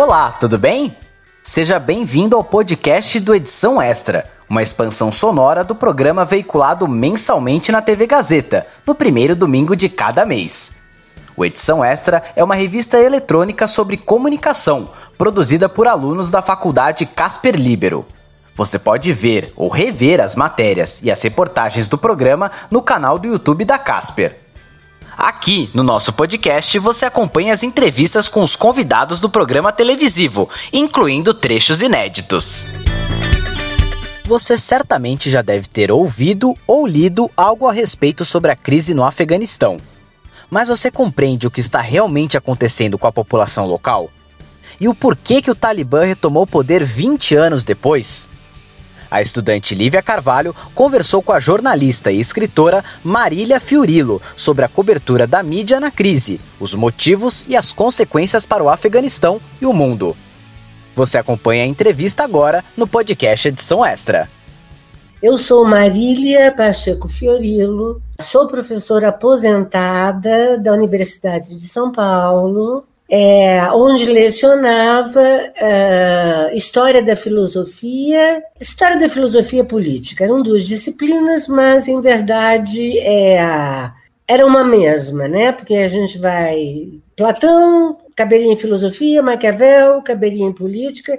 Olá, 0.00 0.30
tudo 0.30 0.56
bem? 0.56 0.96
Seja 1.42 1.76
bem-vindo 1.80 2.36
ao 2.36 2.44
podcast 2.44 3.18
do 3.18 3.34
Edição 3.34 3.82
Extra, 3.82 4.30
uma 4.48 4.62
expansão 4.62 5.10
sonora 5.10 5.64
do 5.64 5.74
programa 5.74 6.24
veiculado 6.24 6.86
mensalmente 6.86 7.72
na 7.72 7.82
TV 7.82 8.06
Gazeta, 8.06 8.64
no 8.86 8.94
primeiro 8.94 9.34
domingo 9.34 9.74
de 9.74 9.88
cada 9.88 10.24
mês. 10.24 10.70
O 11.36 11.44
Edição 11.44 11.84
Extra 11.84 12.22
é 12.36 12.44
uma 12.44 12.54
revista 12.54 12.96
eletrônica 12.96 13.66
sobre 13.66 13.96
comunicação, 13.96 14.92
produzida 15.18 15.68
por 15.68 15.88
alunos 15.88 16.30
da 16.30 16.40
Faculdade 16.42 17.04
Casper 17.04 17.56
Libero. 17.56 18.06
Você 18.54 18.78
pode 18.78 19.12
ver 19.12 19.52
ou 19.56 19.68
rever 19.68 20.20
as 20.20 20.36
matérias 20.36 21.02
e 21.02 21.10
as 21.10 21.20
reportagens 21.20 21.88
do 21.88 21.98
programa 21.98 22.52
no 22.70 22.80
canal 22.80 23.18
do 23.18 23.26
YouTube 23.26 23.64
da 23.64 23.80
Casper. 23.80 24.38
Aqui 25.18 25.68
no 25.74 25.82
nosso 25.82 26.12
podcast 26.12 26.78
você 26.78 27.04
acompanha 27.04 27.52
as 27.52 27.64
entrevistas 27.64 28.28
com 28.28 28.40
os 28.40 28.54
convidados 28.54 29.20
do 29.20 29.28
programa 29.28 29.72
televisivo, 29.72 30.48
incluindo 30.72 31.34
trechos 31.34 31.82
inéditos. 31.82 32.64
Você 34.24 34.56
certamente 34.56 35.28
já 35.28 35.42
deve 35.42 35.66
ter 35.66 35.90
ouvido 35.90 36.54
ou 36.68 36.86
lido 36.86 37.28
algo 37.36 37.66
a 37.66 37.72
respeito 37.72 38.24
sobre 38.24 38.52
a 38.52 38.56
crise 38.56 38.94
no 38.94 39.02
Afeganistão. 39.02 39.78
Mas 40.48 40.68
você 40.68 40.88
compreende 40.88 41.48
o 41.48 41.50
que 41.50 41.60
está 41.60 41.80
realmente 41.80 42.36
acontecendo 42.36 42.96
com 42.96 43.08
a 43.08 43.12
população 43.12 43.66
local? 43.66 44.12
E 44.80 44.86
o 44.86 44.94
porquê 44.94 45.42
que 45.42 45.50
o 45.50 45.56
Talibã 45.56 46.04
retomou 46.04 46.44
o 46.44 46.46
poder 46.46 46.84
20 46.84 47.34
anos 47.34 47.64
depois? 47.64 48.30
A 49.10 49.22
estudante 49.22 49.74
Lívia 49.74 50.02
Carvalho 50.02 50.54
conversou 50.74 51.22
com 51.22 51.32
a 51.32 51.40
jornalista 51.40 52.12
e 52.12 52.20
escritora 52.20 52.84
Marília 53.02 53.58
Fiorilo 53.58 54.20
sobre 54.36 54.64
a 54.64 54.68
cobertura 54.68 55.26
da 55.26 55.42
mídia 55.42 55.80
na 55.80 55.90
crise, 55.90 56.38
os 56.60 56.74
motivos 56.74 57.44
e 57.48 57.56
as 57.56 57.72
consequências 57.72 58.44
para 58.44 58.62
o 58.62 58.68
Afeganistão 58.68 59.40
e 59.60 59.66
o 59.66 59.72
mundo. 59.72 60.16
Você 60.94 61.16
acompanha 61.16 61.64
a 61.64 61.66
entrevista 61.66 62.24
agora 62.24 62.64
no 62.76 62.86
podcast 62.86 63.48
Edição 63.48 63.84
Extra. 63.84 64.28
Eu 65.22 65.38
sou 65.38 65.64
Marília 65.64 66.52
Pacheco 66.52 67.08
Fiorilo, 67.08 68.00
sou 68.20 68.46
professora 68.46 69.08
aposentada 69.08 70.58
da 70.58 70.72
Universidade 70.72 71.56
de 71.56 71.66
São 71.66 71.90
Paulo 71.90 72.84
é, 73.08 73.62
onde 73.72 74.04
lecionava 74.04 75.22
uh, 75.22 76.54
História 76.56 77.02
da 77.02 77.16
Filosofia, 77.16 78.42
História 78.60 78.98
da 78.98 79.08
Filosofia 79.08 79.64
Política. 79.64 80.24
Eram 80.24 80.42
duas 80.42 80.66
disciplinas, 80.66 81.48
mas, 81.48 81.88
em 81.88 82.00
verdade, 82.00 82.98
é, 82.98 83.90
era 84.26 84.46
uma 84.46 84.62
mesma, 84.62 85.26
né? 85.26 85.52
Porque 85.52 85.74
a 85.74 85.88
gente 85.88 86.18
vai... 86.18 87.00
Platão 87.16 87.96
caberia 88.14 88.52
em 88.52 88.56
filosofia, 88.56 89.22
Maquiavel 89.22 90.02
caberia 90.02 90.44
em 90.44 90.52
política, 90.52 91.18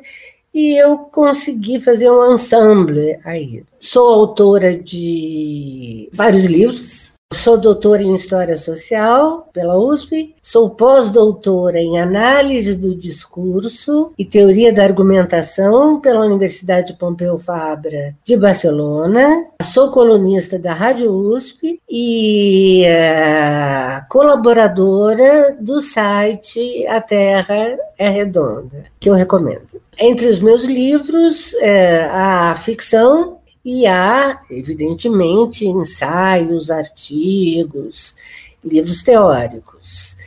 e 0.54 0.78
eu 0.78 0.98
consegui 0.98 1.80
fazer 1.80 2.10
um 2.12 2.34
ensemble 2.34 3.17
aí. 3.23 3.64
Sou 3.80 4.14
autora 4.14 4.78
de 4.78 6.10
vários 6.12 6.45
livros, 6.45 7.14
Sou 7.32 7.60
doutora 7.60 8.02
em 8.02 8.16
História 8.16 8.58
Social 8.58 9.48
pela 9.54 9.78
USP, 9.78 10.36
sou 10.42 10.72
pós-doutora 10.72 11.78
em 11.78 12.00
Análise 12.00 12.76
do 12.76 12.96
Discurso 12.96 14.12
e 14.18 14.26
Teoria 14.26 14.74
da 14.74 14.84
Argumentação 14.84 16.02
pela 16.02 16.26
Universidade 16.26 16.94
Pompeu 16.94 17.38
Fabra 17.38 18.16
de 18.26 18.36
Barcelona, 18.36 19.46
sou 19.62 19.92
colunista 19.92 20.58
da 20.58 20.74
Rádio 20.74 21.12
USP 21.12 21.80
e 21.88 22.84
uh, 22.88 24.10
colaboradora 24.10 25.56
do 25.62 25.84
site 25.84 26.88
A 26.88 27.00
Terra 27.00 27.78
é 27.96 28.10
Redonda, 28.10 28.86
que 29.00 29.08
eu 29.08 29.14
recomendo. 29.14 29.80
Entre 30.00 30.28
os 30.28 30.39
meus 30.39 30.64
livros, 30.64 31.54
uh, 31.54 32.10
a 32.12 32.56
ficção 32.56 33.39
e 33.64 33.86
há, 33.86 34.42
evidentemente, 34.49 35.67
ensaios, 35.67 36.71
artigos, 36.71 38.15
livros 38.64 39.03
teóricos. 39.03 40.17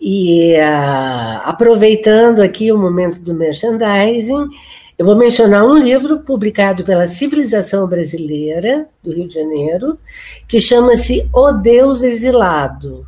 E 0.00 0.54
uh, 0.56 1.40
aproveitando 1.44 2.40
aqui 2.40 2.70
o 2.70 2.78
momento 2.78 3.18
do 3.20 3.34
merchandising, 3.34 4.48
eu 4.98 5.04
vou 5.04 5.16
mencionar 5.16 5.64
um 5.64 5.76
livro 5.76 6.20
publicado 6.20 6.84
pela 6.84 7.06
Civilização 7.06 7.86
Brasileira, 7.86 8.88
do 9.02 9.12
Rio 9.12 9.28
de 9.28 9.34
Janeiro, 9.34 9.98
que 10.46 10.60
chama-se 10.60 11.28
O 11.32 11.52
Deus 11.52 12.02
Exilado 12.02 13.06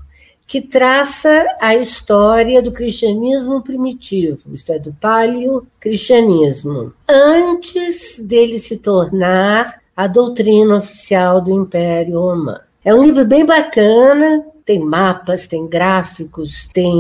que 0.49 0.63
traça 0.63 1.47
a 1.61 1.77
história 1.77 2.63
do 2.63 2.73
cristianismo 2.73 3.63
primitivo, 3.63 4.55
isto 4.55 4.73
é, 4.73 4.79
do 4.79 4.95
paleo-cristianismo, 4.95 6.95
antes 7.07 8.19
dele 8.19 8.59
se 8.59 8.79
tornar 8.79 9.79
a 9.95 10.07
doutrina 10.07 10.79
oficial 10.79 11.43
do 11.43 11.53
Império 11.53 12.19
Romano. 12.19 12.61
É 12.83 12.95
um 12.95 13.03
livro 13.03 13.27
bem 13.27 13.45
bacana, 13.45 14.43
tem 14.65 14.81
mapas, 14.81 15.47
tem 15.47 15.67
gráficos, 15.67 16.67
tem 16.73 16.95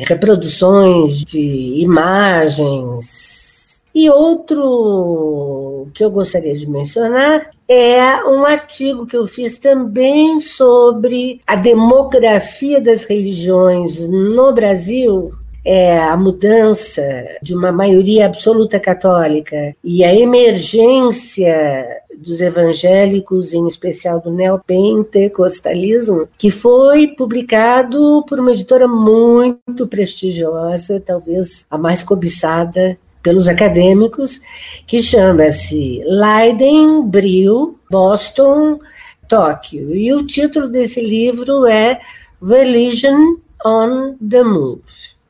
reproduções 0.00 1.24
de 1.24 1.74
imagens. 1.76 3.80
E 3.94 4.10
outro 4.10 5.86
que 5.94 6.04
eu 6.04 6.10
gostaria 6.10 6.54
de 6.54 6.68
mencionar 6.68 7.53
é 7.68 8.24
um 8.24 8.44
artigo 8.44 9.06
que 9.06 9.16
eu 9.16 9.26
fiz 9.26 9.58
também 9.58 10.40
sobre 10.40 11.40
a 11.46 11.56
demografia 11.56 12.80
das 12.80 13.04
religiões 13.04 14.06
no 14.08 14.52
Brasil, 14.52 15.32
é 15.64 15.98
a 15.98 16.16
mudança 16.16 17.02
de 17.40 17.54
uma 17.54 17.72
maioria 17.72 18.26
absoluta 18.26 18.78
católica 18.78 19.74
e 19.82 20.04
a 20.04 20.14
emergência 20.14 22.02
dos 22.18 22.40
evangélicos, 22.40 23.54
em 23.54 23.66
especial 23.66 24.20
do 24.20 24.30
neopentecostalismo, 24.30 26.28
que 26.36 26.50
foi 26.50 27.08
publicado 27.08 28.24
por 28.28 28.38
uma 28.38 28.52
editora 28.52 28.86
muito 28.86 29.86
prestigiosa, 29.86 31.02
talvez 31.04 31.66
a 31.70 31.78
mais 31.78 32.02
cobiçada 32.02 32.98
pelos 33.24 33.48
acadêmicos, 33.48 34.40
que 34.86 35.02
chama-se 35.02 36.02
Leiden, 36.04 37.02
Brill, 37.06 37.78
Boston, 37.90 38.78
Tóquio. 39.26 39.96
E 39.96 40.12
o 40.12 40.26
título 40.26 40.68
desse 40.68 41.00
livro 41.00 41.66
é 41.66 41.98
Religion 42.40 43.38
on 43.64 44.14
the 44.16 44.44
Move. 44.44 44.82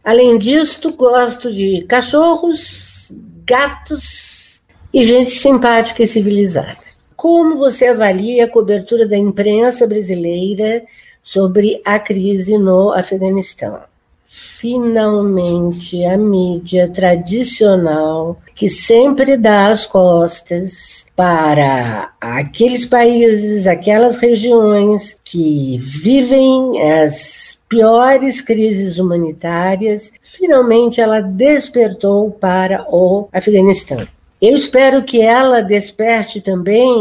Além 0.03 0.37
disso, 0.37 0.93
gosto 0.95 1.53
de 1.53 1.83
cachorros, 1.89 3.13
gatos 3.47 4.65
e 4.93 5.05
gente 5.05 5.31
simpática 5.31 6.03
e 6.03 6.07
civilizada. 6.07 6.85
Como 7.17 7.57
você 7.57 7.87
avalia 7.87 8.45
a 8.45 8.51
cobertura 8.51 9.09
da 9.09 9.17
imprensa 9.17 9.87
brasileira 9.87 10.85
sobre 11.23 11.81
a 11.85 11.99
crise 11.99 12.59
no 12.59 12.93
Afeganistão? 12.93 13.94
Finalmente 14.27 16.05
a 16.05 16.17
mídia 16.17 16.89
tradicional 16.89 18.39
que 18.55 18.69
sempre 18.69 19.37
dá 19.37 19.69
as 19.69 19.85
costas 19.85 21.07
para 21.15 22.13
aqueles 22.21 22.87
países, 22.87 23.67
aquelas 23.67 24.17
regiões 24.19 25.19
que 25.25 25.77
vivem 25.79 26.81
as 26.83 27.59
piores 27.69 28.41
crises 28.41 28.99
humanitárias, 28.99 30.13
finalmente 30.23 31.01
ela 31.01 31.21
despertou 31.21 32.31
para 32.31 32.87
o 32.89 33.29
Afeganistão. 33.33 34.07
Eu 34.41 34.57
espero 34.57 35.03
que 35.03 35.21
ela 35.21 35.61
desperte 35.61 36.41
também, 36.41 36.93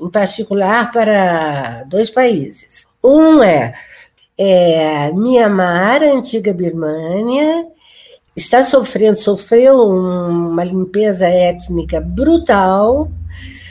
em 0.00 0.10
particular, 0.10 0.92
para 0.92 1.84
dois 1.84 2.10
países. 2.10 2.86
Um 3.02 3.42
é 3.42 3.74
é, 4.44 5.12
Mianmar, 5.12 6.02
antiga 6.02 6.52
Birmânia, 6.52 7.64
está 8.34 8.64
sofrendo, 8.64 9.20
sofreu 9.20 9.78
uma 9.78 10.64
limpeza 10.64 11.28
étnica 11.28 12.00
brutal, 12.00 13.08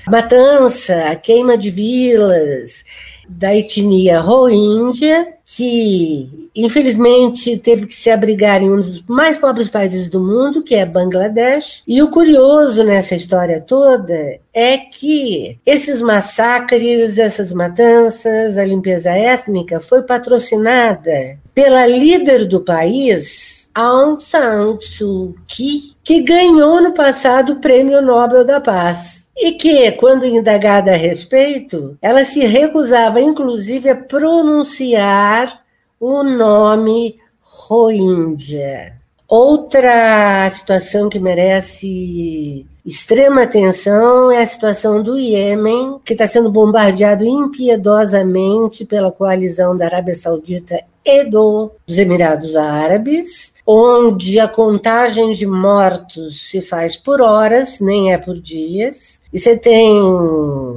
matança, 0.07 1.13
queima 1.17 1.57
de 1.57 1.69
vilas 1.69 2.85
da 3.27 3.53
etnia 3.53 4.21
Rohingya, 4.21 5.27
que 5.53 6.49
infelizmente 6.55 7.57
teve 7.57 7.85
que 7.85 7.93
se 7.93 8.09
abrigar 8.09 8.63
em 8.63 8.71
um 8.71 8.77
dos 8.77 9.03
mais 9.05 9.37
pobres 9.37 9.67
países 9.67 10.09
do 10.09 10.21
mundo, 10.21 10.63
que 10.63 10.75
é 10.75 10.85
Bangladesh. 10.85 11.83
E 11.85 12.01
o 12.01 12.09
curioso 12.09 12.85
nessa 12.85 13.15
história 13.15 13.59
toda 13.59 14.39
é 14.53 14.77
que 14.77 15.59
esses 15.65 16.01
massacres, 16.01 17.19
essas 17.19 17.51
matanças, 17.51 18.57
a 18.57 18.63
limpeza 18.63 19.11
étnica 19.11 19.81
foi 19.81 20.03
patrocinada 20.03 21.37
pela 21.53 21.85
líder 21.85 22.47
do 22.47 22.61
país, 22.61 23.69
Aung 23.75 24.21
San 24.21 24.77
Suu 24.79 25.35
Kyi, 25.47 25.97
que 26.01 26.21
ganhou 26.21 26.81
no 26.81 26.93
passado 26.93 27.53
o 27.53 27.59
Prêmio 27.59 28.01
Nobel 28.01 28.45
da 28.45 28.61
Paz. 28.61 29.20
E 29.37 29.53
que, 29.53 29.91
quando 29.93 30.25
indagada 30.25 30.93
a 30.93 30.97
respeito, 30.97 31.97
ela 32.01 32.23
se 32.25 32.45
recusava, 32.45 33.19
inclusive, 33.19 33.89
a 33.89 33.95
pronunciar 33.95 35.61
o 35.99 36.23
nome 36.23 37.19
Rohingya. 37.41 38.93
Outra 39.27 40.49
situação 40.49 41.07
que 41.07 41.17
merece 41.17 42.65
extrema 42.85 43.43
atenção 43.43 44.29
é 44.29 44.41
a 44.41 44.45
situação 44.47 45.01
do 45.01 45.17
Iêmen, 45.17 45.99
que 46.03 46.13
está 46.13 46.27
sendo 46.27 46.51
bombardeado 46.51 47.23
impiedosamente 47.23 48.83
pela 48.83 49.11
coalizão 49.11 49.77
da 49.77 49.85
Arábia 49.85 50.15
Saudita 50.15 50.83
e 51.05 51.23
do, 51.23 51.71
dos 51.87 51.97
Emirados 51.97 52.55
Árabes, 52.55 53.53
onde 53.65 54.39
a 54.39 54.47
contagem 54.47 55.31
de 55.31 55.45
mortos 55.45 56.49
se 56.49 56.61
faz 56.61 56.95
por 56.95 57.21
horas, 57.21 57.79
nem 57.79 58.11
é 58.11 58.17
por 58.17 58.39
dias, 58.39 59.20
e 59.33 59.39
você 59.39 59.57
tem 59.57 60.01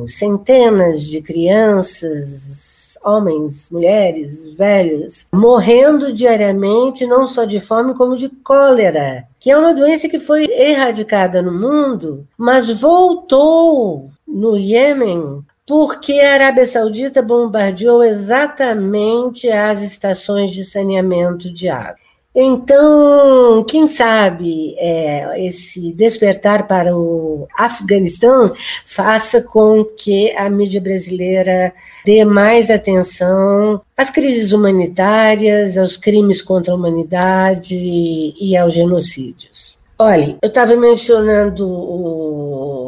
centenas 0.07 1.03
de 1.03 1.21
crianças, 1.21 2.99
homens, 3.05 3.69
mulheres, 3.71 4.49
velhos, 4.55 5.27
morrendo 5.33 6.13
diariamente, 6.13 7.07
não 7.07 7.27
só 7.27 7.45
de 7.45 7.61
fome, 7.61 7.95
como 7.95 8.17
de 8.17 8.29
cólera, 8.29 9.27
que 9.39 9.51
é 9.51 9.59
uma 9.59 9.75
doença 9.75 10.09
que 10.09 10.19
foi 10.19 10.45
erradicada 10.45 11.43
no 11.43 11.53
mundo, 11.53 12.27
mas 12.39 12.71
voltou 12.71 14.11
no 14.27 14.57
Iêmen 14.57 15.45
porque 15.67 16.21
a 16.21 16.35
Arábia 16.35 16.67
Saudita 16.67 17.23
bombardeou 17.23 18.05
exatamente 18.05 19.49
as 19.49 19.81
estações 19.81 20.53
de 20.53 20.65
saneamento 20.65 21.51
de 21.51 21.69
água. 21.69 22.04
Então, 22.35 23.65
quem 23.69 23.87
sabe 23.87 24.75
é, 24.77 25.47
esse 25.47 25.93
despertar 25.93 26.67
para 26.67 26.97
o 26.97 27.47
Afeganistão 27.57 28.53
faça 28.85 29.41
com 29.41 29.85
que 29.85 30.33
a 30.33 30.51
mídia 30.51 30.81
brasileira 30.81 31.73
dê 32.05 32.25
mais 32.25 32.71
atenção 32.71 33.81
às 33.97 34.11
crises 34.11 34.53
humanitárias, 34.53 35.79
aos 35.79 35.97
crimes 35.97 36.43
contra 36.43 36.73
a 36.73 36.77
humanidade 36.77 37.77
e 37.77 38.57
aos 38.57 38.75
genocídios. 38.75 39.79
Olha, 39.97 40.37
eu 40.43 40.49
estava 40.49 40.75
mencionando 40.75 41.69
o 41.69 42.84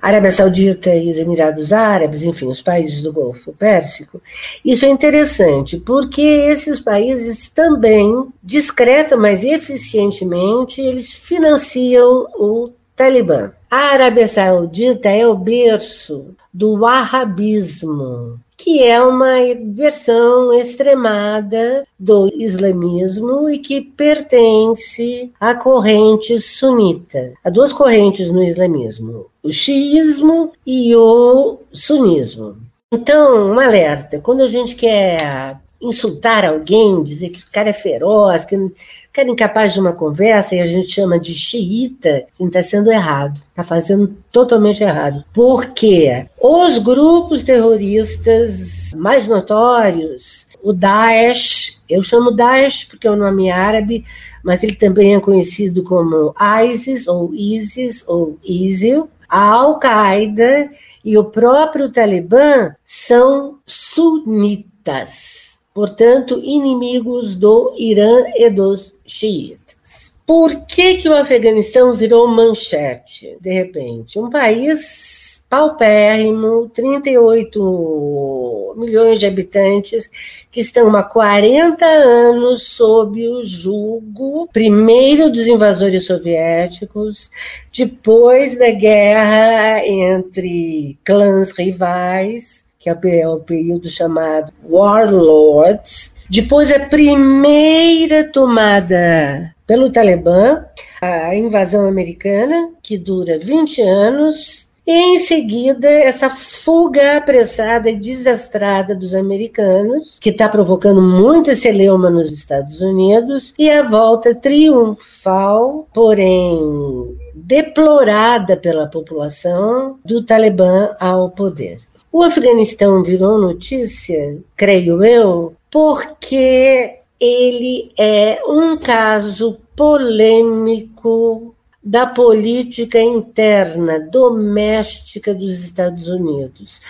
Arábia 0.00 0.30
Saudita 0.30 0.94
e 0.94 1.10
os 1.10 1.18
Emirados 1.18 1.72
Árabes, 1.72 2.22
enfim, 2.22 2.46
os 2.46 2.62
países 2.62 3.02
do 3.02 3.12
Golfo 3.12 3.52
Pérsico. 3.52 4.20
Isso 4.64 4.86
é 4.86 4.88
interessante, 4.88 5.76
porque 5.78 6.22
esses 6.22 6.80
países 6.80 7.50
também, 7.50 8.26
discreta, 8.42 9.16
mas 9.16 9.44
eficientemente, 9.44 10.80
eles 10.80 11.12
financiam 11.12 12.26
o 12.34 12.70
Talibã. 12.96 13.52
A 13.70 13.92
Arábia 13.92 14.26
Saudita 14.26 15.08
é 15.08 15.26
o 15.26 15.36
berço 15.36 16.34
do 16.52 16.80
wahhabismo, 16.80 18.40
que 18.62 18.82
é 18.82 19.02
uma 19.02 19.36
versão 19.72 20.52
extremada 20.52 21.86
do 21.98 22.28
islamismo 22.34 23.48
e 23.48 23.58
que 23.58 23.80
pertence 23.80 25.32
à 25.40 25.54
corrente 25.54 26.38
sunita. 26.38 27.32
Há 27.42 27.48
duas 27.48 27.72
correntes 27.72 28.30
no 28.30 28.42
islamismo: 28.42 29.26
o 29.42 29.50
xiismo 29.50 30.52
e 30.66 30.94
o 30.94 31.58
sunismo. 31.72 32.58
Então, 32.92 33.52
um 33.52 33.58
alerta: 33.58 34.20
quando 34.20 34.42
a 34.42 34.48
gente 34.48 34.74
quer 34.74 35.58
insultar 35.80 36.44
alguém, 36.44 37.02
dizer 37.02 37.30
que 37.30 37.40
o 37.40 37.50
cara 37.50 37.70
é 37.70 37.72
feroz, 37.72 38.44
que 38.44 38.54
o 38.54 38.72
cara 39.12 39.28
é 39.28 39.30
incapaz 39.30 39.72
de 39.72 39.80
uma 39.80 39.92
conversa 39.92 40.54
e 40.54 40.60
a 40.60 40.66
gente 40.66 40.90
chama 40.90 41.18
de 41.18 41.32
xiita, 41.32 42.08
a 42.08 42.42
gente 42.42 42.48
está 42.48 42.62
sendo 42.62 42.92
errado, 42.92 43.40
está 43.48 43.64
fazendo 43.64 44.14
totalmente 44.30 44.82
errado. 44.82 45.24
Porque 45.32 46.26
os 46.38 46.76
grupos 46.78 47.42
terroristas 47.42 48.90
mais 48.94 49.26
notórios, 49.26 50.46
o 50.62 50.72
Daesh, 50.72 51.80
eu 51.88 52.02
chamo 52.02 52.30
Daesh 52.30 52.84
porque 52.84 53.06
é 53.06 53.10
o 53.10 53.16
nome 53.16 53.50
árabe, 53.50 54.04
mas 54.44 54.62
ele 54.62 54.74
também 54.74 55.14
é 55.14 55.20
conhecido 55.20 55.82
como 55.82 56.34
ISIS 56.62 57.08
ou 57.08 57.34
ISIS 57.34 58.04
ou 58.06 58.38
ISIL, 58.44 59.08
a 59.26 59.44
Al-Qaeda 59.44 60.70
e 61.02 61.16
o 61.16 61.24
próprio 61.24 61.90
Talibã 61.90 62.74
são 62.84 63.58
sunitas 63.64 65.49
portanto, 65.74 66.40
inimigos 66.42 67.34
do 67.34 67.74
Irã 67.76 68.24
e 68.34 68.50
dos 68.50 68.94
xiitas. 69.06 70.12
Por 70.26 70.66
que, 70.66 70.98
que 70.98 71.08
o 71.08 71.16
Afeganistão 71.16 71.94
virou 71.94 72.28
manchete, 72.28 73.36
de 73.40 73.52
repente? 73.52 74.18
Um 74.18 74.30
país 74.30 75.20
paupérrimo, 75.50 76.70
38 76.72 78.74
milhões 78.76 79.18
de 79.18 79.26
habitantes, 79.26 80.08
que 80.48 80.60
estão 80.60 80.94
há 80.94 81.02
40 81.02 81.84
anos 81.84 82.68
sob 82.68 83.28
o 83.28 83.44
jugo, 83.44 84.48
primeiro 84.52 85.28
dos 85.28 85.48
invasores 85.48 86.06
soviéticos, 86.06 87.32
depois 87.76 88.56
da 88.56 88.70
guerra 88.70 89.84
entre 89.84 90.96
clãs 91.02 91.50
rivais, 91.50 92.64
que 92.80 92.88
é, 92.88 92.98
é 93.20 93.28
o 93.28 93.38
período 93.40 93.88
chamado 93.90 94.52
Warlords. 94.66 96.14
Depois, 96.30 96.72
a 96.72 96.80
primeira 96.80 98.24
tomada 98.32 99.54
pelo 99.66 99.90
Talibã, 99.90 100.64
a 101.00 101.34
invasão 101.36 101.86
americana, 101.86 102.70
que 102.82 102.96
dura 102.96 103.38
20 103.38 103.82
anos, 103.82 104.70
e 104.86 104.92
em 104.92 105.18
seguida 105.18 105.88
essa 105.88 106.30
fuga 106.30 107.18
apressada 107.18 107.90
e 107.90 107.96
desastrada 107.96 108.94
dos 108.94 109.14
americanos, 109.14 110.18
que 110.18 110.30
está 110.30 110.48
provocando 110.48 111.02
muita 111.02 111.54
celeuma 111.54 112.10
nos 112.10 112.32
Estados 112.32 112.80
Unidos, 112.80 113.54
e 113.58 113.70
a 113.70 113.82
volta 113.82 114.34
triunfal, 114.34 115.86
porém 115.92 117.16
deplorada 117.34 118.56
pela 118.56 118.86
população, 118.86 119.98
do 120.04 120.22
Talibã 120.22 120.96
ao 120.98 121.30
poder. 121.30 121.78
O 122.12 122.24
Afeganistão 122.24 123.02
virou 123.02 123.38
notícia, 123.38 124.38
creio 124.56 125.04
eu, 125.04 125.54
porque 125.70 126.98
ele 127.20 127.92
é 127.96 128.40
um 128.46 128.76
caso 128.76 129.58
polêmico 129.76 131.54
da 131.82 132.06
política 132.06 133.00
interna 133.00 134.00
doméstica 134.00 135.32
dos 135.32 135.62
Estados 135.64 136.08
Unidos. 136.08 136.80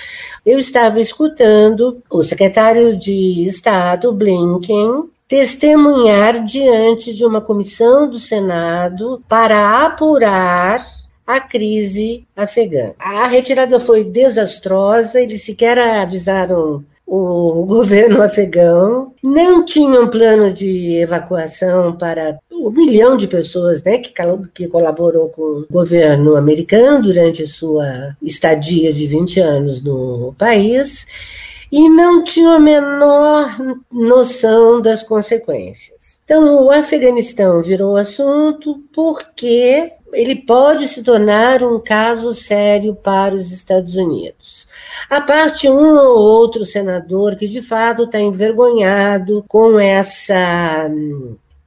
Eu 0.45 0.59
estava 0.59 0.99
escutando 1.01 2.03
o 2.11 2.23
secretário 2.23 2.97
de 2.97 3.45
Estado, 3.45 4.13
Blinken, 4.13 5.05
testemunhar 5.29 6.45
diante 6.45 7.15
de 7.15 7.25
uma 7.25 7.41
comissão 7.41 8.09
do 8.09 8.19
Senado 8.19 9.23
para 9.29 9.85
apurar 9.87 10.85
a 11.37 11.41
crise 11.41 12.27
afegã. 12.37 12.93
A 12.99 13.27
retirada 13.27 13.79
foi 13.79 14.05
desastrosa, 14.05 15.21
eles 15.21 15.45
sequer 15.45 15.79
avisaram 15.79 16.85
o 17.07 17.65
governo 17.67 18.23
afegão, 18.23 19.13
não 19.23 19.65
tinham 19.65 20.09
plano 20.09 20.53
de 20.53 20.97
evacuação 20.97 21.97
para 21.97 22.39
um 22.53 22.71
milhão 22.71 23.17
de 23.17 23.27
pessoas 23.27 23.83
né, 23.83 23.99
que, 23.99 24.13
que 24.55 24.69
colaborou 24.69 25.29
com 25.29 25.43
o 25.43 25.67
governo 25.71 26.37
americano 26.37 27.03
durante 27.03 27.47
sua 27.47 28.17
estadia 28.23 28.93
de 28.93 29.07
20 29.07 29.41
anos 29.41 29.83
no 29.83 30.35
país 30.39 31.07
e 31.73 31.89
não 31.89 32.23
tinham 32.23 32.53
a 32.53 32.59
menor 32.59 33.57
noção 33.91 34.81
das 34.81 35.03
consequências. 35.03 36.21
Então, 36.25 36.65
o 36.65 36.71
Afeganistão 36.71 37.63
virou 37.63 37.97
assunto 37.97 38.81
porque 38.93 39.91
ele 40.13 40.37
pode 40.37 40.87
se 40.89 41.03
tornar 41.03 41.63
um 41.63 41.79
caso 41.79 42.35
sério 42.35 42.95
para 42.95 43.35
os 43.35 43.53
Estados 43.53 43.95
Unidos. 43.95 44.69
A 45.09 45.21
parte 45.21 45.69
um 45.69 45.97
ou 45.97 46.19
outro 46.19 46.65
senador 46.65 47.37
que 47.37 47.47
de 47.47 47.63
fato 47.63 48.05
está 48.05 48.21
envergonhado 48.21 49.45
com 49.49 49.79
essa 49.79 50.91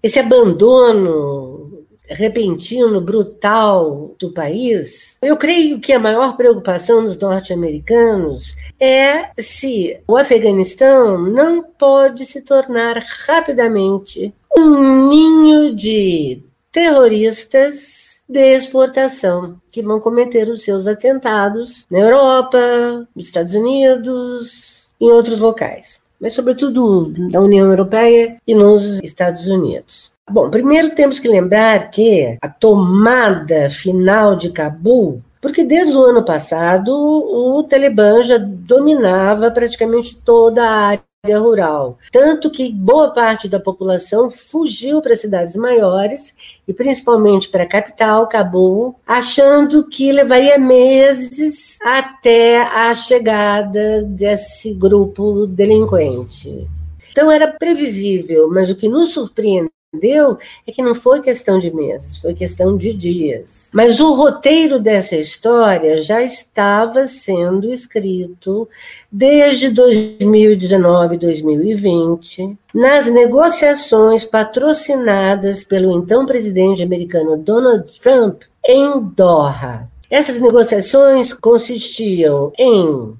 esse 0.01 0.19
abandono 0.19 1.85
repentino, 2.05 2.99
brutal 2.99 4.13
do 4.19 4.31
país, 4.31 5.17
eu 5.21 5.37
creio 5.37 5.79
que 5.79 5.93
a 5.93 5.99
maior 5.99 6.35
preocupação 6.35 7.03
dos 7.03 7.17
norte-americanos 7.17 8.55
é 8.79 9.29
se 9.41 9.97
o 10.07 10.17
Afeganistão 10.17 11.17
não 11.17 11.63
pode 11.63 12.25
se 12.25 12.41
tornar 12.41 12.97
rapidamente 13.25 14.33
um 14.57 15.09
ninho 15.09 15.73
de 15.73 16.43
terroristas 16.71 18.12
de 18.27 18.39
exportação, 18.39 19.57
que 19.71 19.81
vão 19.81 19.99
cometer 19.99 20.47
os 20.47 20.63
seus 20.63 20.87
atentados 20.87 21.85
na 21.89 21.99
Europa, 21.99 23.07
nos 23.15 23.25
Estados 23.27 23.53
Unidos, 23.53 24.87
em 24.99 25.09
outros 25.11 25.39
locais, 25.39 25.99
mas 26.19 26.33
sobretudo 26.33 27.13
na 27.17 27.39
União 27.39 27.69
Europeia 27.69 28.37
e 28.47 28.55
nos 28.55 29.01
Estados 29.03 29.47
Unidos. 29.47 30.11
Bom, 30.29 30.49
primeiro 30.49 30.91
temos 30.91 31.19
que 31.19 31.27
lembrar 31.27 31.91
que 31.91 32.37
a 32.41 32.47
tomada 32.47 33.69
final 33.69 34.35
de 34.35 34.49
Cabul 34.49 35.21
porque 35.43 35.61
desde 35.61 35.97
o 35.97 36.05
ano 36.05 36.23
passado 36.23 36.89
o 36.89 37.61
Talibã 37.63 38.23
já 38.23 38.37
dominava 38.37 39.51
praticamente 39.51 40.15
toda 40.15 40.63
a 40.63 40.97
rural. 41.31 41.97
Tanto 42.11 42.51
que 42.51 42.69
boa 42.69 43.11
parte 43.11 43.47
da 43.47 43.57
população 43.57 44.29
fugiu 44.29 45.01
para 45.01 45.15
cidades 45.15 45.55
maiores 45.55 46.35
e 46.67 46.73
principalmente 46.73 47.47
para 47.47 47.63
a 47.63 47.67
capital, 47.67 48.27
Cabul, 48.27 48.95
achando 49.07 49.87
que 49.87 50.11
levaria 50.11 50.59
meses 50.59 51.77
até 51.81 52.61
a 52.63 52.93
chegada 52.93 54.03
desse 54.03 54.73
grupo 54.73 55.47
delinquente. 55.47 56.67
Então 57.11 57.31
era 57.31 57.47
previsível, 57.47 58.49
mas 58.49 58.69
o 58.69 58.75
que 58.75 58.89
nos 58.89 59.13
surpreendeu 59.13 59.71
entendeu 59.93 60.37
é 60.67 60.71
que 60.71 60.81
não 60.81 60.95
foi 60.95 61.21
questão 61.21 61.59
de 61.59 61.73
meses, 61.73 62.17
foi 62.17 62.33
questão 62.33 62.75
de 62.75 62.93
dias. 62.93 63.69
Mas 63.73 63.99
o 63.99 64.13
roteiro 64.13 64.79
dessa 64.79 65.15
história 65.15 66.01
já 66.01 66.21
estava 66.23 67.07
sendo 67.07 67.71
escrito 67.71 68.67
desde 69.11 69.69
2019, 69.69 71.17
2020, 71.17 72.57
nas 72.73 73.09
negociações 73.09 74.25
patrocinadas 74.25 75.63
pelo 75.63 75.95
então 75.97 76.25
presidente 76.25 76.81
americano 76.81 77.37
Donald 77.37 77.99
Trump 77.99 78.41
em 78.65 78.99
Doha. 78.99 79.87
Essas 80.13 80.39
negociações 80.39 81.33
consistiam 81.33 82.53
em 82.55 82.85
uh, 82.85 83.15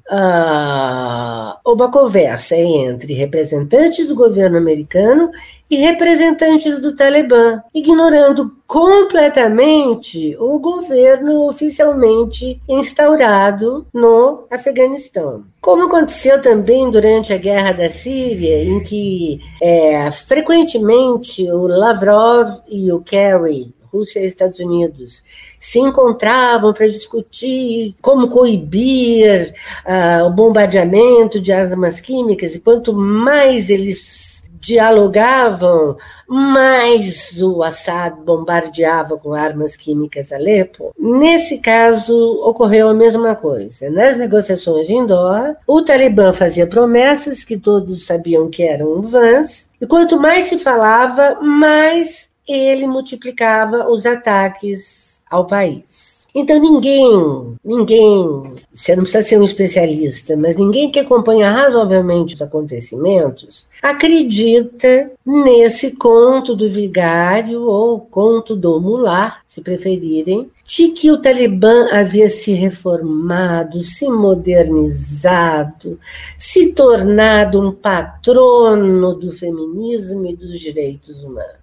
uma 1.65 1.89
conversa 1.89 2.55
entre 2.55 3.15
representantes 3.15 4.07
do 4.07 4.13
governo 4.13 4.59
americano 4.59 5.31
e 5.73 5.77
representantes 5.77 6.79
do 6.79 6.95
Talibã, 6.95 7.63
ignorando 7.73 8.55
completamente 8.67 10.37
o 10.39 10.59
governo 10.59 11.49
oficialmente 11.49 12.61
instaurado 12.69 13.87
no 13.91 14.45
Afeganistão. 14.51 15.45
Como 15.59 15.85
aconteceu 15.85 16.39
também 16.39 16.91
durante 16.91 17.33
a 17.33 17.37
guerra 17.37 17.71
da 17.71 17.89
Síria, 17.89 18.63
em 18.63 18.83
que 18.83 19.39
é, 19.59 20.11
frequentemente 20.11 21.51
o 21.51 21.65
Lavrov 21.65 22.59
e 22.69 22.91
o 22.91 23.01
Kerry, 23.01 23.73
Rússia 23.91 24.19
e 24.19 24.27
Estados 24.27 24.59
Unidos, 24.59 25.23
se 25.59 25.79
encontravam 25.79 26.71
para 26.71 26.87
discutir 26.87 27.95
como 27.99 28.27
coibir 28.27 29.55
uh, 29.85 30.25
o 30.25 30.29
bombardeamento 30.29 31.41
de 31.41 31.51
armas 31.51 31.99
químicas, 31.99 32.53
e 32.53 32.59
quanto 32.59 32.93
mais 32.93 33.69
eles 33.71 34.32
dialogavam, 34.63 35.97
mais 36.27 37.41
o 37.41 37.61
Assad 37.61 38.15
bombardeava 38.23 39.17
com 39.17 39.33
armas 39.33 39.75
químicas 39.75 40.31
Alepo. 40.31 40.93
Nesse 40.97 41.57
caso, 41.57 42.15
ocorreu 42.43 42.89
a 42.89 42.93
mesma 42.93 43.35
coisa. 43.35 43.89
Nas 43.89 44.15
negociações 44.17 44.89
em 44.89 45.05
Doha, 45.05 45.57
o 45.67 45.81
Talibã 45.81 46.31
fazia 46.31 46.65
promessas 46.65 47.43
que 47.43 47.57
todos 47.57 48.05
sabiam 48.05 48.49
que 48.49 48.63
eram 48.63 49.01
vãs, 49.01 49.69
e 49.81 49.85
quanto 49.85 50.19
mais 50.19 50.45
se 50.45 50.57
falava, 50.57 51.35
mais 51.41 52.31
ele 52.47 52.87
multiplicava 52.87 53.89
os 53.89 54.05
ataques 54.05 55.21
ao 55.29 55.45
país. 55.45 56.22
Então 56.35 56.59
ninguém, 56.59 57.57
ninguém, 57.63 58.55
você 58.73 58.95
não 58.95 59.03
precisa 59.03 59.21
ser 59.21 59.39
um 59.39 59.43
especialista, 59.43 60.35
mas 60.35 60.55
ninguém 60.55 60.89
que 60.89 60.97
acompanha 60.97 61.51
razoavelmente 61.51 62.33
os 62.33 62.41
acontecimentos 62.41 63.67
acredita 63.83 65.11
nesse 65.23 65.91
conto 65.95 66.55
do 66.55 66.67
vigário 66.67 67.63
ou 67.63 67.99
conto 67.99 68.55
do 68.55 68.79
mular, 68.79 69.41
se 69.47 69.61
preferirem, 69.61 70.49
de 70.65 70.87
que 70.87 71.11
o 71.11 71.21
Talibã 71.21 71.87
havia 71.91 72.27
se 72.29 72.53
reformado, 72.53 73.83
se 73.83 74.09
modernizado, 74.09 75.99
se 76.35 76.73
tornado 76.73 77.61
um 77.61 77.71
patrono 77.71 79.13
do 79.13 79.31
feminismo 79.31 80.25
e 80.25 80.35
dos 80.35 80.59
direitos 80.59 81.21
humanos. 81.21 81.62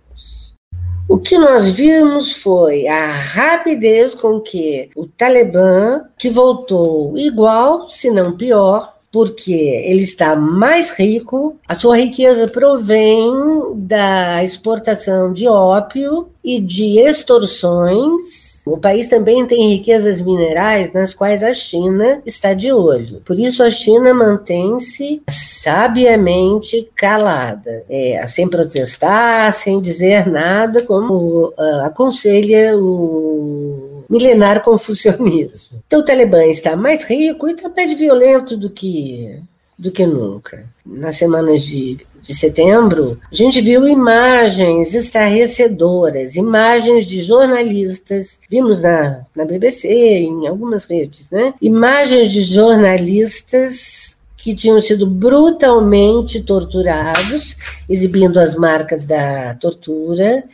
O 1.11 1.19
que 1.19 1.37
nós 1.37 1.69
vimos 1.69 2.31
foi 2.31 2.87
a 2.87 3.11
rapidez 3.11 4.15
com 4.15 4.39
que 4.41 4.89
o 4.95 5.09
Talibã, 5.09 6.03
que 6.17 6.31
voltou 6.31 7.19
igual, 7.19 7.91
se 7.91 8.09
não 8.13 8.37
pior, 8.37 8.95
porque 9.11 9.53
ele 9.53 10.05
está 10.05 10.37
mais 10.37 10.97
rico, 10.97 11.57
a 11.67 11.75
sua 11.75 11.97
riqueza 11.97 12.47
provém 12.47 13.29
da 13.75 14.45
exportação 14.45 15.33
de 15.33 15.49
ópio 15.49 16.29
e 16.45 16.61
de 16.61 17.01
extorsões 17.01 18.60
o 18.73 18.79
país 18.79 19.09
também 19.09 19.47
tem 19.47 19.71
riquezas 19.71 20.21
minerais 20.21 20.93
nas 20.93 21.15
quais 21.15 21.43
a 21.43 21.53
China 21.53 22.23
está 22.25 22.55
de 22.55 22.73
olho. 22.73 23.21
Por 23.25 23.39
isso, 23.39 23.63
a 23.63 23.71
China 23.71 24.15
mantém-se 24.15 25.23
sabiamente 25.29 26.89
calada, 26.95 27.85
é, 27.89 28.25
sem 28.27 28.49
protestar, 28.49 29.53
sem 29.53 29.81
dizer 29.81 30.27
nada, 30.27 30.83
como 30.83 31.49
uh, 31.49 31.85
aconselha 31.85 32.77
o 32.77 34.05
milenar 34.09 34.63
confucionismo. 34.65 35.83
Então, 35.87 36.01
o 36.01 36.05
Talibã 36.05 36.45
está 36.45 36.77
mais 36.77 37.05
rico 37.05 37.49
e 37.49 37.53
está 37.53 37.69
mais 37.69 37.93
violento 37.93 38.57
do 38.57 38.71
que, 38.71 39.41
do 39.81 39.91
que 39.91 40.07
nunca. 40.07 40.65
Nas 40.85 41.17
semanas 41.17 41.63
de 41.63 42.07
de 42.23 42.35
setembro, 42.35 43.19
a 43.33 43.35
gente 43.35 43.61
viu 43.61 43.89
imagens 43.89 44.95
estarrecedoras, 44.95 46.37
imagens 46.37 47.07
de 47.07 47.23
jornalistas, 47.23 48.39
vimos 48.49 48.83
na, 48.83 49.23
na 49.35 49.45
BBC, 49.45 49.89
em 49.89 50.47
algumas 50.47 50.85
redes, 50.85 51.31
né? 51.31 51.55
Imagens 51.61 52.31
de 52.31 52.43
jornalistas 52.43 54.19
que 54.37 54.55
tinham 54.55 54.81
sido 54.81 55.07
brutalmente 55.07 56.41
torturados, 56.41 57.57
exibindo 57.89 58.39
as 58.39 58.55
marcas 58.55 59.05
da 59.05 59.55
tortura, 59.55 60.45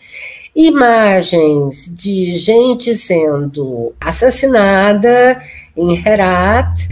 imagens 0.55 1.93
de 1.95 2.37
gente 2.37 2.95
sendo 2.97 3.93
assassinada 4.01 5.41
em 5.77 5.97
Herat, 5.97 6.89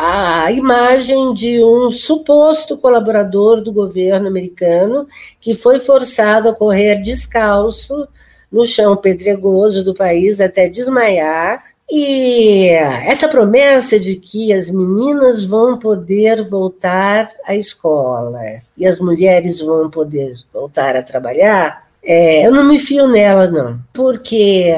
a 0.00 0.52
imagem 0.52 1.34
de 1.34 1.60
um 1.64 1.90
suposto 1.90 2.78
colaborador 2.78 3.60
do 3.60 3.72
governo 3.72 4.28
americano 4.28 5.08
que 5.40 5.56
foi 5.56 5.80
forçado 5.80 6.48
a 6.48 6.54
correr 6.54 7.02
descalço 7.02 8.06
no 8.50 8.64
chão 8.64 8.96
pedregoso 8.96 9.84
do 9.84 9.92
país 9.92 10.40
até 10.40 10.68
desmaiar. 10.68 11.64
E 11.90 12.68
essa 13.06 13.26
promessa 13.26 13.98
de 13.98 14.14
que 14.14 14.52
as 14.52 14.70
meninas 14.70 15.42
vão 15.42 15.76
poder 15.76 16.48
voltar 16.48 17.28
à 17.44 17.56
escola 17.56 18.38
e 18.76 18.86
as 18.86 19.00
mulheres 19.00 19.60
vão 19.60 19.90
poder 19.90 20.32
voltar 20.52 20.94
a 20.94 21.02
trabalhar, 21.02 21.88
é, 22.04 22.46
eu 22.46 22.52
não 22.52 22.62
me 22.62 22.78
fio 22.78 23.08
nela, 23.08 23.48
não, 23.48 23.78
porque 23.92 24.72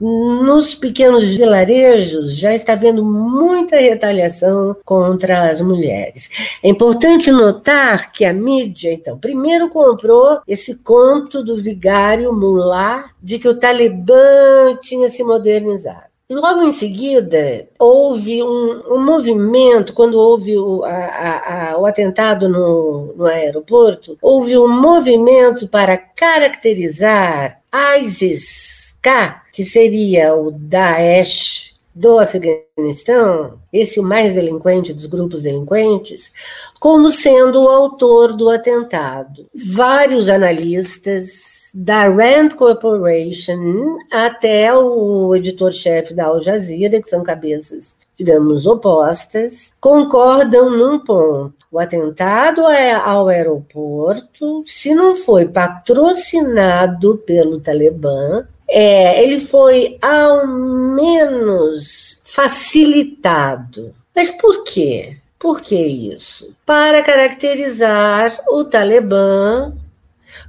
nos 0.00 0.74
pequenos 0.74 1.24
vilarejos 1.24 2.36
já 2.36 2.54
está 2.54 2.72
havendo 2.72 3.04
muita 3.04 3.76
retaliação 3.76 4.76
contra 4.84 5.48
as 5.48 5.60
mulheres. 5.60 6.30
É 6.62 6.68
importante 6.68 7.30
notar 7.30 8.12
que 8.12 8.24
a 8.24 8.32
mídia, 8.32 8.92
então, 8.92 9.18
primeiro 9.18 9.68
comprou 9.68 10.40
esse 10.46 10.76
conto 10.76 11.42
do 11.42 11.56
vigário 11.56 12.32
mulá 12.32 13.10
de 13.22 13.38
que 13.38 13.48
o 13.48 13.58
Talibã 13.58 14.76
tinha 14.82 15.08
se 15.08 15.22
modernizado. 15.22 16.14
Logo 16.28 16.62
em 16.62 16.72
seguida, 16.72 17.68
houve 17.78 18.42
um, 18.42 18.82
um 18.94 19.04
movimento, 19.04 19.92
quando 19.92 20.18
houve 20.18 20.56
o, 20.56 20.82
a, 20.82 21.72
a, 21.72 21.78
o 21.78 21.84
atentado 21.84 22.48
no, 22.48 23.12
no 23.14 23.26
aeroporto, 23.26 24.16
houve 24.22 24.56
um 24.56 24.66
movimento 24.66 25.68
para 25.68 25.98
caracterizar 25.98 27.60
ISIS-K 28.00 29.43
que 29.54 29.64
seria 29.64 30.34
o 30.34 30.50
Daesh 30.50 31.74
do 31.94 32.18
Afeganistão, 32.18 33.60
esse 33.72 34.00
o 34.00 34.02
mais 34.02 34.34
delinquente 34.34 34.92
dos 34.92 35.06
grupos 35.06 35.42
delinquentes, 35.42 36.32
como 36.80 37.08
sendo 37.08 37.62
o 37.62 37.68
autor 37.68 38.32
do 38.32 38.50
atentado. 38.50 39.46
Vários 39.54 40.28
analistas, 40.28 41.54
da 41.74 42.08
Rand 42.08 42.50
Corporation 42.50 43.98
até 44.10 44.72
o 44.72 45.34
editor-chefe 45.34 46.14
da 46.14 46.26
Al 46.26 46.40
Jazeera, 46.40 47.02
que 47.02 47.10
são 47.10 47.24
cabeças, 47.24 47.96
digamos, 48.16 48.64
opostas, 48.64 49.74
concordam 49.80 50.70
num 50.70 51.00
ponto. 51.00 51.54
O 51.72 51.78
atentado 51.80 52.62
ao 53.04 53.26
aeroporto, 53.26 54.62
se 54.64 54.94
não 54.94 55.16
foi 55.16 55.46
patrocinado 55.46 57.18
pelo 57.26 57.58
Talibã, 57.58 58.46
é, 58.76 59.22
ele 59.22 59.38
foi 59.38 59.96
ao 60.02 60.48
menos 60.48 62.20
facilitado. 62.24 63.94
Mas 64.12 64.30
por 64.30 64.64
quê? 64.64 65.16
Por 65.38 65.60
que 65.60 65.76
isso? 65.76 66.52
Para 66.66 67.00
caracterizar 67.04 68.36
o 68.48 68.64
Talibã, 68.64 69.72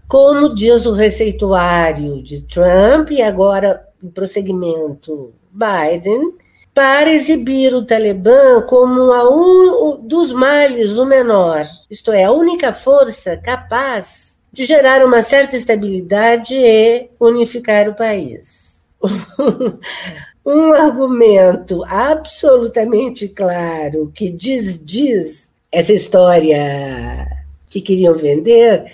como 0.08 0.56
diz 0.56 0.88
o 0.88 0.94
receituário 0.94 2.24
de 2.24 2.42
Trump 2.42 3.12
e 3.12 3.22
agora 3.22 3.88
em 4.04 4.10
prosseguimento 4.10 5.32
Biden, 5.52 6.34
para 6.74 7.14
exibir 7.14 7.76
o 7.76 7.86
Talibã 7.86 8.64
como 8.68 9.14
a 9.14 9.30
um 9.30 10.00
dos 10.02 10.32
males 10.32 10.98
o 10.98 11.06
menor, 11.06 11.68
isto 11.92 12.12
é, 12.12 12.24
a 12.24 12.32
única 12.32 12.74
força 12.74 13.38
capaz 13.38 14.35
de 14.56 14.66
gerar 14.66 15.06
uma 15.06 15.22
certa 15.22 15.58
estabilidade 15.58 16.56
e 16.56 17.10
unificar 17.20 17.90
o 17.90 17.94
país. 17.94 18.88
um 20.46 20.72
argumento 20.72 21.84
absolutamente 21.84 23.28
claro 23.28 24.10
que 24.16 24.32
diz, 24.32 24.82
diz 24.82 25.50
essa 25.70 25.92
história 25.92 27.28
que 27.70 27.82
queriam 27.82 28.16
vender 28.16 28.86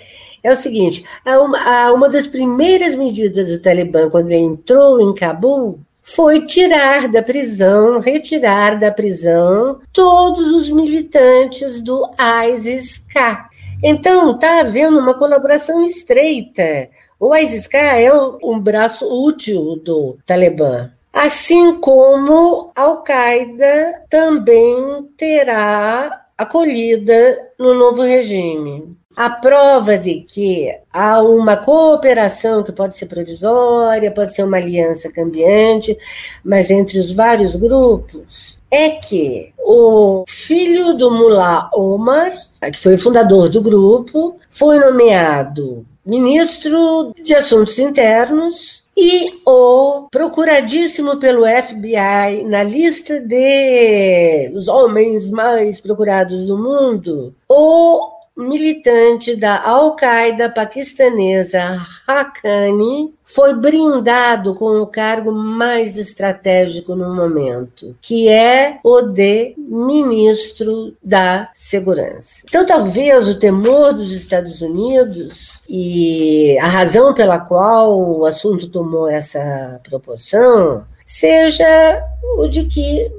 é 0.42 0.50
o 0.50 0.56
seguinte: 0.56 1.04
uma, 1.24 1.92
uma 1.92 2.08
das 2.08 2.26
primeiras 2.26 2.96
medidas 2.96 3.52
do 3.52 3.62
Talibã 3.62 4.10
quando 4.10 4.32
entrou 4.32 5.00
em 5.00 5.14
Cabul 5.14 5.78
foi 6.02 6.44
tirar 6.44 7.06
da 7.06 7.22
prisão, 7.22 8.00
retirar 8.00 8.80
da 8.80 8.90
prisão 8.90 9.78
todos 9.92 10.50
os 10.50 10.68
militantes 10.68 11.80
do 11.80 12.10
ISIS-K. 12.50 13.51
Então, 13.82 14.34
está 14.34 14.60
havendo 14.60 15.00
uma 15.00 15.14
colaboração 15.14 15.84
estreita. 15.84 16.88
O 17.18 17.34
ISIS-K 17.34 17.78
é 17.78 18.12
um 18.14 18.58
braço 18.60 19.06
útil 19.06 19.76
do 19.76 20.18
Talibã. 20.24 20.92
Assim 21.12 21.78
como 21.80 22.72
a 22.74 22.82
Al-Qaeda 22.82 24.04
também 24.08 25.08
terá 25.16 26.26
acolhida 26.38 27.50
no 27.58 27.74
novo 27.74 28.02
regime. 28.02 28.96
A 29.16 29.28
prova 29.28 29.98
de 29.98 30.20
que 30.22 30.74
há 30.92 31.20
uma 31.20 31.56
cooperação 31.56 32.62
que 32.62 32.72
pode 32.72 32.96
ser 32.96 33.06
provisória, 33.06 34.10
pode 34.10 34.34
ser 34.34 34.42
uma 34.42 34.56
aliança 34.56 35.12
cambiante, 35.12 35.96
mas 36.44 36.70
entre 36.70 36.98
os 36.98 37.12
vários 37.12 37.54
grupos, 37.54 38.60
é 38.70 38.90
que 38.90 39.52
o 39.58 40.24
filho 40.26 40.94
do 40.94 41.10
Mullah 41.10 41.70
Omar, 41.74 42.32
que 42.72 42.80
foi 42.80 42.94
o 42.94 42.98
fundador 42.98 43.48
do 43.48 43.60
grupo, 43.60 44.38
foi 44.50 44.78
nomeado 44.78 45.84
ministro 46.04 47.14
de 47.22 47.34
Assuntos 47.34 47.78
Internos 47.78 48.82
e 48.96 49.40
o 49.46 50.08
procuradíssimo 50.10 51.16
pelo 51.18 51.44
FBI 51.46 52.44
na 52.44 52.62
lista 52.62 53.20
de 53.20 54.50
os 54.54 54.68
homens 54.68 55.30
mais 55.30 55.80
procurados 55.80 56.44
do 56.44 56.58
mundo, 56.58 57.34
o 57.48 58.21
militante 58.36 59.36
da 59.36 59.62
Al-Qaeda 59.62 60.48
paquistanesa 60.48 61.80
Haqqani 62.06 63.14
foi 63.24 63.54
brindado 63.54 64.54
com 64.54 64.80
o 64.80 64.86
cargo 64.86 65.32
mais 65.32 65.96
estratégico 65.96 66.94
no 66.94 67.14
momento, 67.14 67.96
que 68.00 68.28
é 68.28 68.78
o 68.84 69.02
de 69.02 69.54
ministro 69.56 70.94
da 71.02 71.48
Segurança. 71.52 72.42
Então, 72.44 72.66
talvez 72.66 73.28
o 73.28 73.38
temor 73.38 73.92
dos 73.92 74.12
Estados 74.12 74.60
Unidos 74.60 75.62
e 75.68 76.58
a 76.58 76.66
razão 76.66 77.14
pela 77.14 77.38
qual 77.40 77.98
o 77.98 78.24
assunto 78.24 78.68
tomou 78.68 79.08
essa 79.08 79.80
proporção 79.82 80.84
seja 81.04 82.02
o 82.36 82.48
de 82.48 82.64
que 82.64 83.10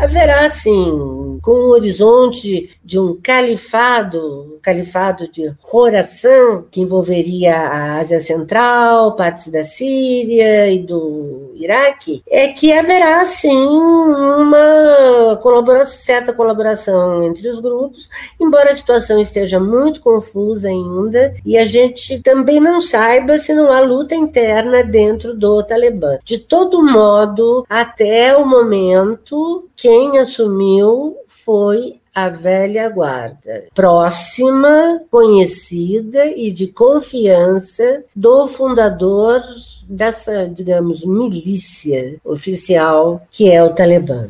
haverá, 0.00 0.48
sim, 0.50 1.38
com 1.42 1.52
o 1.52 1.70
horizonte 1.70 2.70
de 2.90 2.98
um 2.98 3.16
califado, 3.22 4.58
califado 4.60 5.30
de 5.30 5.54
Khorasan, 5.62 6.64
que 6.72 6.80
envolveria 6.80 7.56
a 7.56 8.00
Ásia 8.00 8.18
Central, 8.18 9.14
partes 9.14 9.46
da 9.46 9.62
Síria 9.62 10.68
e 10.68 10.80
do 10.80 11.52
Iraque, 11.54 12.20
é 12.28 12.48
que 12.48 12.72
haverá, 12.72 13.24
sim, 13.24 13.64
uma 13.64 15.38
colaboração, 15.40 15.96
certa 16.00 16.32
colaboração 16.32 17.22
entre 17.22 17.46
os 17.48 17.60
grupos, 17.60 18.10
embora 18.40 18.72
a 18.72 18.74
situação 18.74 19.20
esteja 19.20 19.60
muito 19.60 20.00
confusa 20.00 20.68
ainda, 20.68 21.32
e 21.46 21.56
a 21.56 21.64
gente 21.64 22.20
também 22.20 22.58
não 22.58 22.80
saiba 22.80 23.38
se 23.38 23.54
não 23.54 23.70
há 23.70 23.78
luta 23.78 24.16
interna 24.16 24.82
dentro 24.82 25.32
do 25.32 25.62
Talibã. 25.62 26.18
De 26.24 26.38
todo 26.38 26.82
modo, 26.82 27.64
até 27.68 28.36
o 28.36 28.44
momento, 28.44 29.68
quem 29.76 30.18
assumiu 30.18 31.16
foi 31.28 31.99
a 32.14 32.28
velha 32.28 32.88
guarda, 32.88 33.66
próxima, 33.74 35.00
conhecida 35.10 36.26
e 36.26 36.50
de 36.50 36.68
confiança 36.68 38.04
do 38.14 38.48
fundador 38.48 39.42
dessa, 39.88 40.48
digamos, 40.48 41.04
milícia 41.04 42.16
oficial 42.24 43.22
que 43.30 43.50
é 43.50 43.62
o 43.62 43.74
Talibã. 43.74 44.28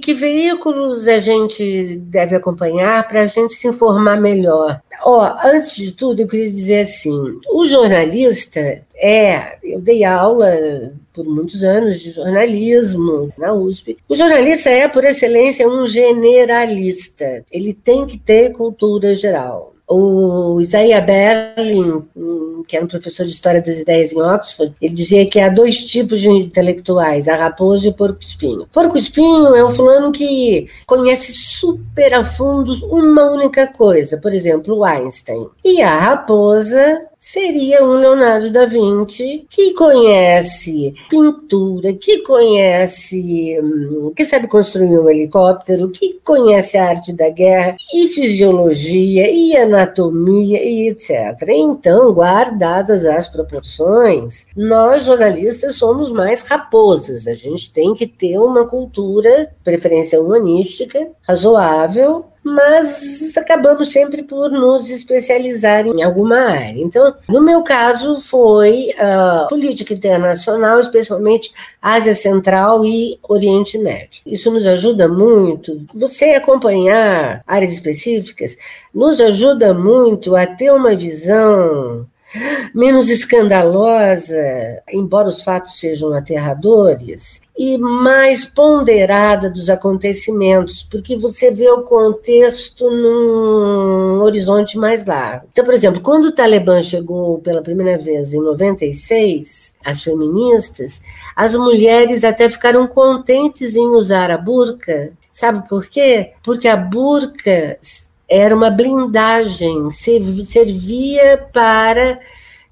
Que 0.00 0.14
veículos 0.14 1.06
a 1.06 1.18
gente 1.18 1.96
deve 1.96 2.34
acompanhar 2.34 3.06
para 3.06 3.22
a 3.22 3.26
gente 3.26 3.52
se 3.52 3.68
informar 3.68 4.18
melhor? 4.18 4.80
Ó, 5.04 5.36
antes 5.44 5.76
de 5.76 5.92
tudo, 5.92 6.20
eu 6.20 6.28
queria 6.28 6.50
dizer 6.50 6.80
assim: 6.80 7.38
o 7.50 7.66
jornalista 7.66 8.82
é, 8.94 9.58
eu 9.62 9.78
dei 9.78 10.02
aula 10.04 10.92
por 11.12 11.26
muitos 11.26 11.64
anos 11.64 12.00
de 12.00 12.10
jornalismo 12.12 13.32
na 13.36 13.52
USP. 13.52 13.98
O 14.08 14.14
jornalista 14.14 14.70
é, 14.70 14.88
por 14.88 15.04
excelência, 15.04 15.68
um 15.68 15.86
generalista. 15.86 17.44
Ele 17.50 17.74
tem 17.74 18.06
que 18.06 18.18
ter 18.18 18.52
cultura 18.52 19.14
geral. 19.14 19.74
O 19.92 20.60
Isaiah 20.60 21.00
Berlin, 21.00 22.04
que 22.68 22.76
era 22.76 22.84
um 22.84 22.88
professor 22.88 23.26
de 23.26 23.32
História 23.32 23.60
das 23.60 23.76
Ideias 23.76 24.12
em 24.12 24.22
Oxford, 24.22 24.72
ele 24.80 24.94
dizia 24.94 25.26
que 25.26 25.40
há 25.40 25.48
dois 25.48 25.84
tipos 25.84 26.20
de 26.20 26.28
intelectuais, 26.28 27.26
a 27.26 27.34
raposa 27.34 27.86
e 27.86 27.90
o 27.90 27.94
porco-espinho. 27.94 28.68
Porco-espinho 28.72 29.56
é 29.56 29.64
um 29.64 29.72
fulano 29.72 30.12
que 30.12 30.68
conhece 30.86 31.32
super 31.32 32.14
a 32.14 32.24
fundo 32.24 32.72
uma 32.86 33.32
única 33.32 33.66
coisa, 33.66 34.16
por 34.16 34.32
exemplo, 34.32 34.76
o 34.76 34.84
Einstein. 34.84 35.48
E 35.64 35.82
a 35.82 35.98
raposa 35.98 37.09
seria 37.20 37.84
um 37.84 37.96
Leonardo 37.96 38.50
da 38.50 38.64
Vinci 38.64 39.46
que 39.50 39.74
conhece 39.74 40.94
pintura, 41.10 41.92
que 41.92 42.22
conhece, 42.22 43.60
hum, 43.62 44.10
que 44.16 44.24
sabe 44.24 44.48
construir 44.48 44.98
um 44.98 45.08
helicóptero, 45.08 45.90
que 45.90 46.18
conhece 46.24 46.78
a 46.78 46.88
arte 46.88 47.12
da 47.12 47.28
guerra 47.28 47.76
e 47.92 48.08
fisiologia 48.08 49.30
e 49.30 49.54
anatomia 49.54 50.64
e 50.64 50.88
etc. 50.88 51.46
Então, 51.50 52.10
guardadas 52.14 53.04
as 53.04 53.28
proporções, 53.28 54.46
nós 54.56 55.04
jornalistas 55.04 55.76
somos 55.76 56.10
mais 56.10 56.40
raposas. 56.40 57.26
A 57.26 57.34
gente 57.34 57.70
tem 57.70 57.92
que 57.92 58.06
ter 58.06 58.38
uma 58.38 58.66
cultura, 58.66 59.52
preferência 59.62 60.18
humanística, 60.18 61.06
razoável, 61.28 62.29
mas 62.42 63.36
acabamos 63.36 63.92
sempre 63.92 64.22
por 64.22 64.50
nos 64.50 64.90
especializar 64.90 65.86
em 65.86 66.02
alguma 66.02 66.36
área. 66.36 66.80
Então, 66.80 67.14
no 67.28 67.40
meu 67.40 67.62
caso, 67.62 68.20
foi 68.20 68.94
uh, 68.94 69.48
política 69.48 69.92
internacional, 69.92 70.80
especialmente 70.80 71.52
Ásia 71.80 72.14
Central 72.14 72.84
e 72.84 73.18
Oriente 73.28 73.78
Médio. 73.78 74.22
Isso 74.26 74.50
nos 74.50 74.66
ajuda 74.66 75.06
muito. 75.06 75.86
Você 75.94 76.30
acompanhar 76.30 77.42
áreas 77.46 77.72
específicas 77.72 78.56
nos 78.92 79.20
ajuda 79.20 79.72
muito 79.74 80.34
a 80.34 80.46
ter 80.46 80.72
uma 80.72 80.96
visão 80.96 82.06
menos 82.74 83.08
escandalosa, 83.08 84.82
embora 84.92 85.28
os 85.28 85.42
fatos 85.42 85.78
sejam 85.78 86.12
aterradores, 86.12 87.40
e 87.58 87.76
mais 87.76 88.44
ponderada 88.44 89.50
dos 89.50 89.68
acontecimentos, 89.68 90.82
porque 90.82 91.16
você 91.16 91.50
vê 91.50 91.68
o 91.68 91.82
contexto 91.82 92.90
num 92.90 94.22
horizonte 94.22 94.78
mais 94.78 95.04
largo. 95.04 95.46
Então, 95.52 95.64
por 95.64 95.74
exemplo, 95.74 96.00
quando 96.00 96.26
o 96.26 96.32
Talibã 96.32 96.82
chegou 96.82 97.38
pela 97.40 97.60
primeira 97.60 97.98
vez 97.98 98.32
em 98.32 98.40
96, 98.40 99.74
as 99.84 100.02
feministas, 100.02 101.02
as 101.36 101.54
mulheres 101.54 102.24
até 102.24 102.48
ficaram 102.48 102.86
contentes 102.86 103.76
em 103.76 103.88
usar 103.88 104.30
a 104.30 104.38
burca. 104.38 105.12
Sabe 105.32 105.68
por 105.68 105.86
quê? 105.86 106.32
Porque 106.42 106.66
a 106.66 106.76
burca 106.76 107.78
era 108.30 108.54
uma 108.54 108.70
blindagem, 108.70 109.90
servia 109.90 111.48
para 111.52 112.20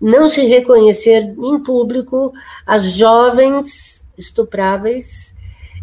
não 0.01 0.29
se 0.29 0.47
reconhecer 0.47 1.35
em 1.37 1.59
público 1.59 2.33
as 2.65 2.93
jovens 2.93 4.07
estupráveis 4.17 5.35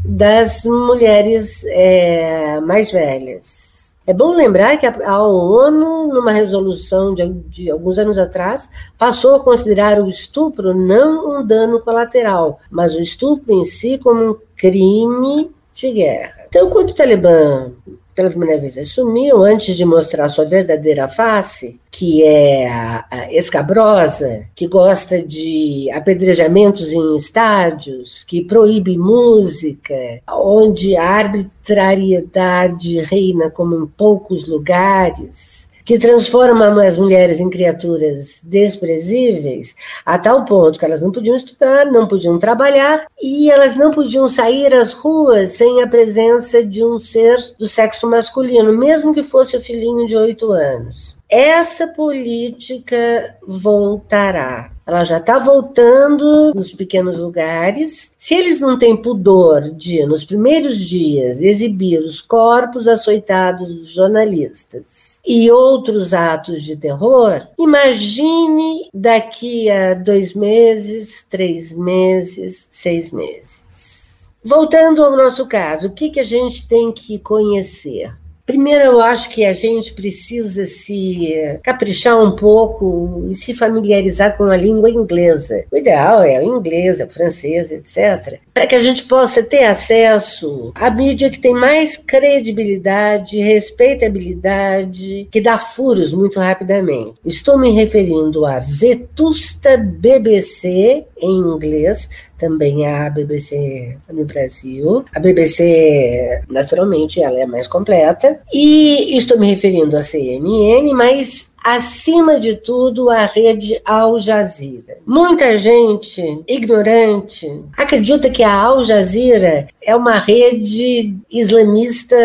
das 0.03 0.63
mulheres 0.63 1.65
é, 1.65 2.61
mais 2.61 2.91
velhas. 2.91 3.75
É 4.07 4.13
bom 4.13 4.35
lembrar 4.35 4.77
que 4.77 4.85
a, 4.85 5.21
ONU, 5.23 6.13
numa 6.13 6.31
resolução 6.31 7.13
de, 7.13 7.27
de, 7.27 7.71
alguns 7.71 7.97
anos 7.97 8.19
atrás, 8.19 8.69
passou 8.99 9.35
a 9.35 9.43
considerar 9.43 9.99
o 9.99 10.07
estupro 10.07 10.75
não 10.75 11.39
um 11.39 11.45
dano 11.45 11.81
colateral, 11.81 12.59
mas 12.69 12.93
o 12.93 13.01
estupro 13.01 13.51
em 13.51 13.65
si 13.65 13.97
como 13.97 14.31
um 14.31 14.35
crime 14.55 15.49
de 15.73 15.91
guerra. 15.91 16.45
Então, 16.47 16.69
quando 16.69 16.91
o 16.91 16.93
Talibã 16.93 17.71
pela 18.15 18.29
primeira 18.29 18.59
vez 18.59 18.77
assumiu, 18.77 19.43
antes 19.43 19.75
de 19.75 19.83
mostrar 19.83 20.29
sua 20.29 20.45
verdadeira 20.45 21.09
face, 21.09 21.77
que 21.91 22.23
é 22.23 22.67
a 22.69 23.27
escabrosa, 23.31 24.45
que 24.55 24.67
gosta 24.67 25.21
de 25.21 25.89
apedrejamentos 25.91 26.93
em 26.93 27.15
estádios, 27.15 28.23
que 28.23 28.41
proíbe 28.43 28.97
música, 28.97 29.95
onde 30.29 30.95
a 30.95 31.03
arbitrariedade 31.03 32.99
reina 33.01 33.49
como 33.49 33.75
em 33.75 33.85
poucos 33.85 34.47
lugares, 34.47 35.69
que 35.85 35.99
transforma 35.99 36.83
as 36.83 36.97
mulheres 36.97 37.39
em 37.39 37.49
criaturas 37.49 38.41
desprezíveis, 38.43 39.75
a 40.03 40.17
tal 40.17 40.43
ponto 40.43 40.79
que 40.79 40.83
elas 40.83 41.03
não 41.03 41.11
podiam 41.11 41.35
estudar, 41.35 41.85
não 41.85 42.07
podiam 42.07 42.39
trabalhar 42.39 43.05
e 43.21 43.51
elas 43.51 43.75
não 43.75 43.91
podiam 43.91 44.27
sair 44.27 44.73
às 44.73 44.93
ruas 44.93 45.53
sem 45.53 45.83
a 45.83 45.87
presença 45.87 46.65
de 46.65 46.83
um 46.83 46.99
ser 46.99 47.37
do 47.59 47.67
sexo 47.67 48.09
masculino, 48.09 48.75
mesmo 48.75 49.13
que 49.13 49.23
fosse 49.23 49.55
o 49.55 49.61
filhinho 49.61 50.07
de 50.07 50.17
oito 50.17 50.51
anos. 50.51 51.15
Essa 51.29 51.87
política 51.87 53.37
voltará. 53.47 54.74
Ela 54.85 55.03
já 55.03 55.17
está 55.17 55.39
voltando 55.39 56.53
nos 56.53 56.71
pequenos 56.71 57.17
lugares. 57.17 58.13
Se 58.17 58.35
eles 58.35 58.61
não 58.61 58.77
têm 58.77 58.95
pudor 58.95 59.71
de, 59.71 60.05
nos 60.05 60.23
primeiros 60.23 60.77
dias, 60.77 61.41
exibir 61.41 61.99
os 61.99 62.21
corpos 62.21 62.87
açoitados 62.87 63.67
dos 63.67 63.89
jornalistas 63.89 65.19
e 65.25 65.49
outros 65.49 66.13
atos 66.13 66.61
de 66.61 66.77
terror, 66.77 67.47
imagine 67.57 68.87
daqui 68.93 69.71
a 69.71 69.95
dois 69.95 70.35
meses, 70.35 71.25
três 71.27 71.73
meses, 71.73 72.67
seis 72.69 73.09
meses. 73.09 74.29
Voltando 74.43 75.03
ao 75.03 75.17
nosso 75.17 75.47
caso, 75.47 75.87
o 75.87 75.91
que, 75.91 76.11
que 76.11 76.19
a 76.19 76.23
gente 76.23 76.67
tem 76.67 76.91
que 76.91 77.17
conhecer? 77.17 78.13
Primeiro, 78.45 78.83
eu 78.83 79.01
acho 79.01 79.29
que 79.29 79.43
a 79.43 79.53
gente 79.53 79.93
precisa 79.93 80.65
se 80.65 81.59
caprichar 81.63 82.21
um 82.21 82.35
pouco 82.35 83.25
e 83.29 83.33
se 83.33 83.55
familiarizar 83.55 84.37
com 84.37 84.43
a 84.43 84.55
língua 84.55 84.89
inglesa. 84.89 85.65
O 85.71 85.77
ideal 85.77 86.23
é 86.23 86.39
o 86.39 86.57
inglês, 86.57 86.99
o 86.99 87.07
francês, 87.07 87.71
etc. 87.71 88.39
Para 88.53 88.67
que 88.67 88.75
a 88.75 88.79
gente 88.79 89.03
possa 89.05 89.41
ter 89.41 89.63
acesso 89.63 90.71
à 90.75 90.91
mídia 90.91 91.31
que 91.31 91.39
tem 91.39 91.53
mais 91.53 91.97
credibilidade, 91.97 93.39
respeitabilidade, 93.39 95.27
que 95.31 95.41
dá 95.41 95.57
furos 95.57 96.13
muito 96.13 96.39
rapidamente. 96.39 97.15
Estou 97.25 97.57
me 97.57 97.71
referindo 97.71 98.45
à 98.45 98.59
vetusta 98.59 99.75
BBC 99.75 101.03
em 101.17 101.39
inglês, 101.39 102.07
também 102.37 102.85
a 102.87 103.09
BBC 103.09 103.97
no 104.11 104.25
Brasil. 104.25 105.05
A 105.13 105.19
BBC, 105.19 106.41
naturalmente, 106.49 107.21
ela 107.21 107.39
é 107.39 107.45
mais 107.45 107.67
completa. 107.67 108.39
E 108.53 109.17
estou 109.17 109.39
me 109.39 109.49
referindo 109.49 109.97
à 109.97 110.01
CNN, 110.01 110.93
mas 110.93 111.53
acima 111.65 112.39
de 112.39 112.55
tudo, 112.55 113.09
a 113.09 113.25
rede 113.25 113.81
Al 113.83 114.19
Jazeera. 114.19 114.97
Muita 115.03 115.57
gente 115.57 116.43
ignorante 116.47 117.59
acredita 117.75 118.29
que 118.29 118.43
a 118.43 118.53
Al 118.53 118.83
Jazeera 118.83 119.67
é 119.81 119.95
uma 119.95 120.19
rede 120.19 121.17
islamista, 121.27 122.15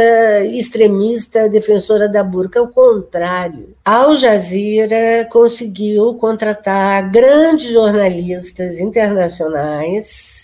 extremista, 0.44 1.48
defensora 1.48 2.06
da 2.06 2.22
burca. 2.22 2.60
Ao 2.60 2.68
contrário, 2.68 3.70
a 3.82 3.94
Al 3.94 4.14
Jazeera 4.14 5.26
conseguiu 5.30 6.14
contratar 6.16 7.10
grandes 7.10 7.72
jornalistas 7.72 8.78
internacionais 8.78 10.40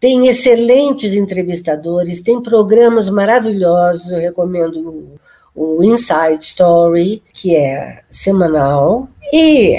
tem 0.00 0.28
excelentes 0.28 1.12
entrevistadores, 1.12 2.22
tem 2.22 2.40
programas 2.40 3.10
maravilhosos, 3.10 4.10
eu 4.10 4.18
recomendo 4.18 5.10
o 5.62 5.84
Inside 5.84 6.42
Story, 6.42 7.22
que 7.34 7.54
é 7.54 8.00
semanal, 8.10 9.06
e, 9.30 9.76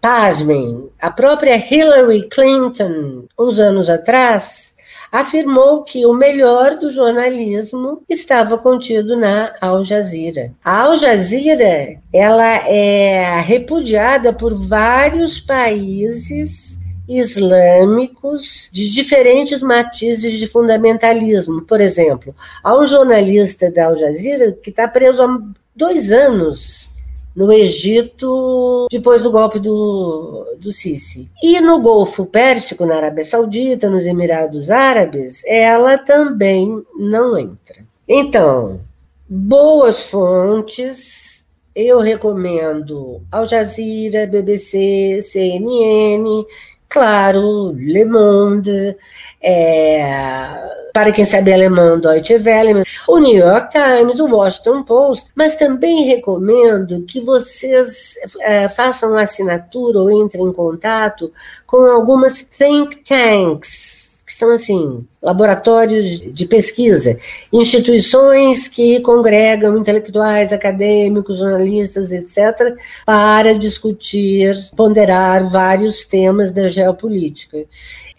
pasmem, 0.00 0.88
a 1.00 1.08
própria 1.08 1.56
Hillary 1.56 2.28
Clinton, 2.28 3.26
uns 3.38 3.60
anos 3.60 3.88
atrás, 3.88 4.74
afirmou 5.12 5.84
que 5.84 6.04
o 6.04 6.12
melhor 6.12 6.78
do 6.78 6.90
jornalismo 6.90 8.02
estava 8.08 8.58
contido 8.58 9.16
na 9.16 9.54
Al 9.60 9.84
Jazeera. 9.84 10.50
A 10.64 10.80
Al 10.80 10.96
Jazeera, 10.96 12.00
ela 12.12 12.68
é 12.68 13.40
repudiada 13.40 14.32
por 14.32 14.52
vários 14.52 15.38
países 15.38 16.79
islâmicos 17.10 18.70
de 18.72 18.88
diferentes 18.88 19.60
matizes 19.62 20.38
de 20.38 20.46
fundamentalismo. 20.46 21.62
Por 21.62 21.80
exemplo, 21.80 22.34
há 22.62 22.78
um 22.78 22.86
jornalista 22.86 23.70
da 23.70 23.86
Al 23.86 23.96
Jazeera 23.96 24.52
que 24.52 24.70
está 24.70 24.86
preso 24.86 25.22
há 25.22 25.40
dois 25.74 26.12
anos 26.12 26.90
no 27.34 27.52
Egito, 27.52 28.86
depois 28.90 29.22
do 29.22 29.30
golpe 29.30 29.58
do, 29.58 30.56
do 30.58 30.72
Sisi. 30.72 31.28
E 31.42 31.60
no 31.60 31.80
Golfo 31.80 32.26
Pérsico, 32.26 32.86
na 32.86 32.96
Arábia 32.96 33.24
Saudita, 33.24 33.90
nos 33.90 34.06
Emirados 34.06 34.70
Árabes, 34.70 35.42
ela 35.46 35.98
também 35.98 36.82
não 36.96 37.36
entra. 37.38 37.84
Então, 38.06 38.80
boas 39.28 40.02
fontes, 40.02 41.44
eu 41.74 42.00
recomendo 42.00 43.22
Al 43.30 43.46
Jazeera, 43.46 44.26
BBC, 44.26 45.22
CNN, 45.22 46.44
Claro, 46.90 47.70
Le 47.70 48.04
Monde, 48.04 48.96
é, 49.40 50.90
para 50.92 51.12
quem 51.12 51.24
sabe 51.24 51.52
alemão, 51.52 52.00
Deutsche 52.00 52.34
Welle, 52.34 52.82
o 53.06 53.18
New 53.18 53.36
York 53.36 53.70
Times, 53.70 54.18
o 54.18 54.26
Washington 54.26 54.82
Post, 54.82 55.30
mas 55.36 55.54
também 55.54 56.02
recomendo 56.02 57.04
que 57.04 57.20
vocês 57.20 58.14
é, 58.40 58.68
façam 58.68 59.16
assinatura 59.16 60.00
ou 60.00 60.10
entrem 60.10 60.46
em 60.46 60.52
contato 60.52 61.32
com 61.64 61.76
algumas 61.86 62.42
think 62.42 62.96
tanks, 63.04 64.09
são 64.40 64.50
assim, 64.50 65.06
laboratórios 65.22 66.18
de 66.18 66.46
pesquisa, 66.46 67.18
instituições 67.52 68.66
que 68.66 69.00
congregam 69.00 69.76
intelectuais, 69.76 70.52
acadêmicos, 70.52 71.38
jornalistas, 71.38 72.10
etc., 72.10 72.74
para 73.04 73.52
discutir, 73.54 74.56
ponderar 74.74 75.48
vários 75.48 76.06
temas 76.06 76.50
da 76.50 76.68
geopolítica. 76.68 77.58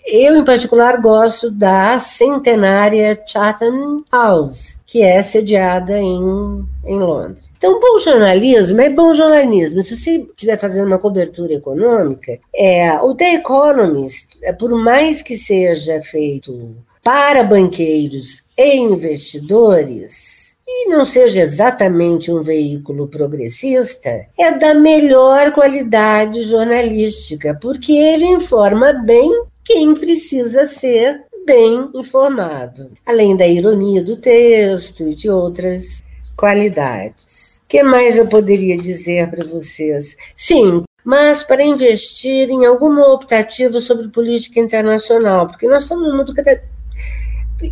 Eu, 0.05 0.37
em 0.37 0.45
particular, 0.45 0.99
gosto 0.99 1.51
da 1.51 1.99
centenária 1.99 3.21
Chatham 3.25 4.03
House, 4.11 4.77
que 4.87 5.01
é 5.01 5.21
sediada 5.21 5.97
em, 5.97 6.65
em 6.85 6.99
Londres. 6.99 7.51
Então, 7.57 7.79
bom 7.79 7.99
jornalismo 7.99 8.81
é 8.81 8.89
bom 8.89 9.13
jornalismo. 9.13 9.83
Se 9.83 9.95
você 9.95 10.17
estiver 10.17 10.57
fazendo 10.57 10.87
uma 10.87 10.97
cobertura 10.97 11.53
econômica, 11.53 12.39
é, 12.53 12.99
o 13.01 13.13
The 13.13 13.35
Economist, 13.35 14.37
é, 14.41 14.51
por 14.51 14.71
mais 14.71 15.21
que 15.21 15.37
seja 15.37 16.01
feito 16.01 16.75
para 17.03 17.43
banqueiros 17.43 18.43
e 18.57 18.77
investidores, 18.77 20.41
e 20.67 20.87
não 20.87 21.05
seja 21.05 21.41
exatamente 21.41 22.31
um 22.31 22.41
veículo 22.41 23.07
progressista, 23.07 24.25
é 24.37 24.51
da 24.57 24.73
melhor 24.73 25.51
qualidade 25.51 26.43
jornalística, 26.43 27.57
porque 27.61 27.91
ele 27.91 28.25
informa 28.25 28.93
bem 28.93 29.43
quem 29.63 29.93
precisa 29.93 30.67
ser 30.67 31.23
bem 31.45 31.89
informado, 31.95 32.91
além 33.05 33.35
da 33.35 33.47
ironia 33.47 34.03
do 34.03 34.17
texto 34.17 35.07
e 35.07 35.15
de 35.15 35.29
outras 35.29 36.03
qualidades 36.35 37.51
que 37.71 37.81
mais 37.83 38.17
eu 38.17 38.27
poderia 38.27 38.77
dizer 38.77 39.29
para 39.29 39.45
vocês? 39.45 40.17
Sim, 40.35 40.83
mas 41.05 41.41
para 41.41 41.63
investir 41.63 42.49
em 42.49 42.65
alguma 42.65 43.13
optativa 43.13 43.79
sobre 43.79 44.09
política 44.09 44.59
internacional, 44.59 45.47
porque 45.47 45.69
nós 45.69 45.83
estamos 45.83 46.05
num 46.05 46.17
mundo 46.17 46.33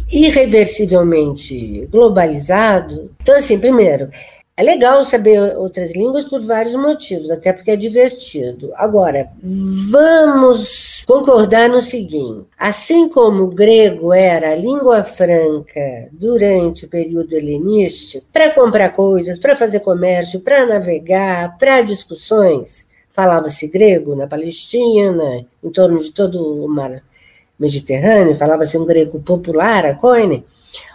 irreversivelmente 0.09 1.85
globalizado. 1.91 3.11
Então, 3.21 3.35
assim, 3.35 3.59
primeiro, 3.59 4.09
é 4.59 4.61
legal 4.61 5.05
saber 5.05 5.55
outras 5.55 5.93
línguas 5.93 6.25
por 6.25 6.41
vários 6.41 6.75
motivos, 6.75 7.31
até 7.31 7.53
porque 7.53 7.71
é 7.71 7.77
divertido. 7.77 8.73
Agora, 8.75 9.29
vamos 9.41 11.05
concordar 11.07 11.69
no 11.69 11.81
seguinte: 11.81 12.45
assim 12.57 13.07
como 13.07 13.43
o 13.43 13.51
grego 13.51 14.11
era 14.13 14.51
a 14.51 14.55
língua 14.57 15.01
franca 15.01 16.09
durante 16.11 16.83
o 16.83 16.89
período 16.89 17.31
helenístico, 17.37 18.25
para 18.33 18.49
comprar 18.49 18.89
coisas, 18.89 19.39
para 19.39 19.55
fazer 19.55 19.79
comércio, 19.79 20.41
para 20.41 20.65
navegar, 20.65 21.57
para 21.57 21.81
discussões, 21.81 22.85
falava-se 23.11 23.65
grego 23.65 24.13
na 24.13 24.27
Palestina, 24.27 25.45
em 25.63 25.69
torno 25.69 25.99
de 25.99 26.11
todo 26.11 26.65
o 26.65 26.67
mar 26.67 27.01
Mediterrâneo, 27.57 28.35
falava-se 28.35 28.77
um 28.77 28.85
grego 28.85 29.21
popular, 29.21 29.85
a 29.85 29.95
coine. 29.95 30.45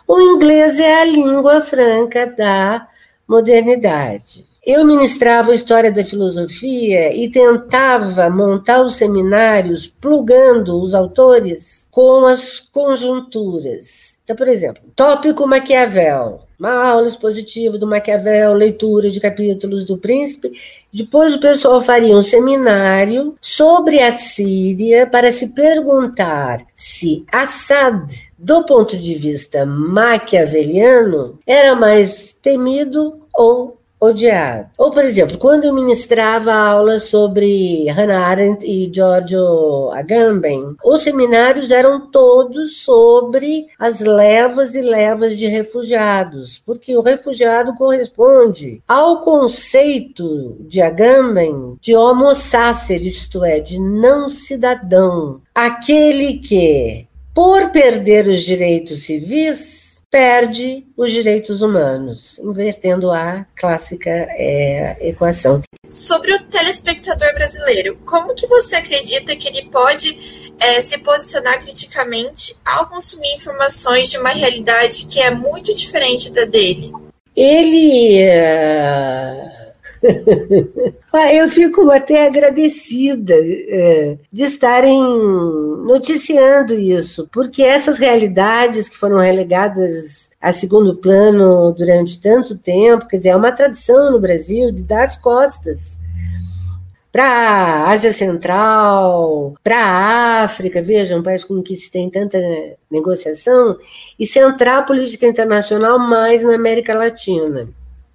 O 0.06 0.20
inglês 0.20 0.78
é 0.78 1.00
a 1.00 1.04
língua 1.06 1.62
franca 1.62 2.26
da 2.26 2.88
modernidade. 3.28 4.46
Eu 4.66 4.84
ministrava 4.84 5.54
história 5.54 5.92
da 5.92 6.02
filosofia 6.02 7.14
e 7.14 7.30
tentava 7.30 8.30
montar 8.30 8.80
os 8.80 8.96
seminários 8.96 9.86
plugando 9.86 10.80
os 10.80 10.94
autores 10.94 11.86
com 11.90 12.24
as 12.24 12.60
conjunturas. 12.60 14.18
Então, 14.24 14.34
por 14.34 14.48
exemplo, 14.48 14.82
tópico 14.96 15.46
Maquiavel, 15.46 16.40
uma 16.58 16.72
aula 16.72 17.06
expositiva 17.06 17.76
do 17.76 17.86
Maquiavel, 17.86 18.54
leitura 18.54 19.10
de 19.10 19.20
capítulos 19.20 19.84
do 19.84 19.98
Príncipe. 19.98 20.52
Depois 20.94 21.34
o 21.34 21.40
pessoal 21.40 21.82
faria 21.82 22.16
um 22.16 22.22
seminário 22.22 23.34
sobre 23.40 23.98
a 23.98 24.12
Síria 24.12 25.08
para 25.08 25.32
se 25.32 25.52
perguntar 25.52 26.64
se 26.72 27.24
Assad, 27.32 28.08
do 28.38 28.62
ponto 28.62 28.96
de 28.96 29.16
vista 29.16 29.66
maquiaveliano, 29.66 31.36
era 31.44 31.74
mais 31.74 32.32
temido 32.32 33.26
ou 33.34 33.76
odiado. 34.04 34.68
Ou, 34.76 34.90
por 34.90 35.04
exemplo, 35.04 35.38
quando 35.38 35.64
eu 35.64 35.74
ministrava 35.74 36.52
aulas 36.52 37.04
sobre 37.04 37.88
Hannah 37.88 38.26
Arendt 38.26 38.66
e 38.66 38.90
Giorgio 38.92 39.90
Agamben, 39.92 40.76
os 40.84 41.02
seminários 41.02 41.70
eram 41.70 42.10
todos 42.10 42.78
sobre 42.78 43.66
as 43.78 44.00
levas 44.00 44.74
e 44.74 44.80
levas 44.80 45.36
de 45.36 45.46
refugiados, 45.46 46.62
porque 46.64 46.96
o 46.96 47.02
refugiado 47.02 47.74
corresponde 47.74 48.82
ao 48.86 49.20
conceito 49.20 50.56
de 50.60 50.80
Agamben 50.80 51.76
de 51.80 51.94
homo 51.94 52.34
sacer, 52.34 53.02
isto 53.02 53.44
é, 53.44 53.60
de 53.60 53.80
não 53.80 54.28
cidadão, 54.28 55.40
aquele 55.54 56.38
que, 56.38 57.06
por 57.34 57.70
perder 57.70 58.26
os 58.26 58.44
direitos 58.44 59.02
civis, 59.02 59.83
perde 60.14 60.86
os 60.96 61.10
direitos 61.10 61.60
humanos, 61.60 62.38
invertendo 62.38 63.10
a 63.10 63.44
clássica 63.56 64.08
é, 64.08 64.96
equação. 65.00 65.60
Sobre 65.90 66.32
o 66.32 66.44
telespectador 66.44 67.34
brasileiro, 67.34 67.98
como 68.06 68.32
que 68.32 68.46
você 68.46 68.76
acredita 68.76 69.34
que 69.34 69.48
ele 69.48 69.68
pode 69.72 70.52
é, 70.60 70.80
se 70.82 70.98
posicionar 70.98 71.60
criticamente 71.60 72.54
ao 72.64 72.88
consumir 72.88 73.34
informações 73.34 74.08
de 74.08 74.16
uma 74.16 74.28
realidade 74.28 75.06
que 75.06 75.20
é 75.20 75.32
muito 75.32 75.74
diferente 75.74 76.30
da 76.30 76.44
dele? 76.44 76.92
Ele. 77.34 78.22
Uh 78.22 79.54
eu 81.16 81.48
fico 81.48 81.90
até 81.90 82.26
agradecida 82.26 83.34
é, 83.36 84.16
de 84.32 84.44
estarem 84.44 85.00
noticiando 85.84 86.74
isso, 86.74 87.28
porque 87.32 87.62
essas 87.62 87.98
realidades 87.98 88.88
que 88.88 88.96
foram 88.96 89.18
relegadas 89.18 90.30
a 90.40 90.52
segundo 90.52 90.96
plano 90.96 91.72
durante 91.72 92.20
tanto 92.20 92.58
tempo, 92.58 93.06
quer 93.06 93.18
dizer, 93.18 93.28
é 93.30 93.36
uma 93.36 93.52
tradição 93.52 94.10
no 94.10 94.20
Brasil 94.20 94.72
de 94.72 94.82
dar 94.82 95.04
as 95.04 95.16
costas 95.16 95.98
para 97.14 97.26
a 97.26 97.90
Ásia 97.92 98.12
Central, 98.12 99.54
para 99.62 99.78
a 99.78 100.42
África, 100.42 100.82
veja, 100.82 101.16
um 101.16 101.22
país 101.22 101.44
com 101.44 101.62
que 101.62 101.76
se 101.76 101.88
tem 101.88 102.10
tanta 102.10 102.36
negociação, 102.90 103.78
e 104.18 104.26
centrar 104.26 104.78
a 104.78 104.82
política 104.82 105.24
internacional 105.24 105.96
mais 105.96 106.42
na 106.42 106.56
América 106.56 106.92
Latina. 106.92 107.68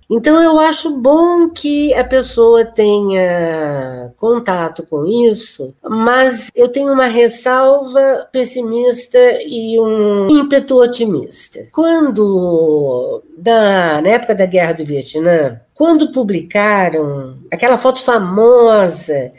Então, 0.09 0.41
eu 0.41 0.59
acho 0.59 0.89
bom 0.97 1.49
que 1.49 1.93
a 1.93 2.03
pessoa 2.03 2.65
tenha 2.65 4.11
contato 4.17 4.83
com 4.89 5.05
isso, 5.05 5.71
mas 5.87 6.49
eu 6.55 6.67
tenho 6.67 6.91
uma 6.91 7.05
ressalva 7.05 8.27
pessimista 8.31 9.19
e 9.45 9.79
um 9.79 10.27
ímpeto 10.27 10.81
otimista. 10.81 11.67
Quando, 11.71 13.21
na, 13.37 14.01
na 14.01 14.09
época 14.09 14.33
da 14.33 14.47
Guerra 14.47 14.73
do 14.73 14.85
Vietnã, 14.85 15.61
quando 15.75 16.11
publicaram 16.11 17.37
aquela 17.51 17.77
foto 17.77 18.01
famosa 18.01 19.31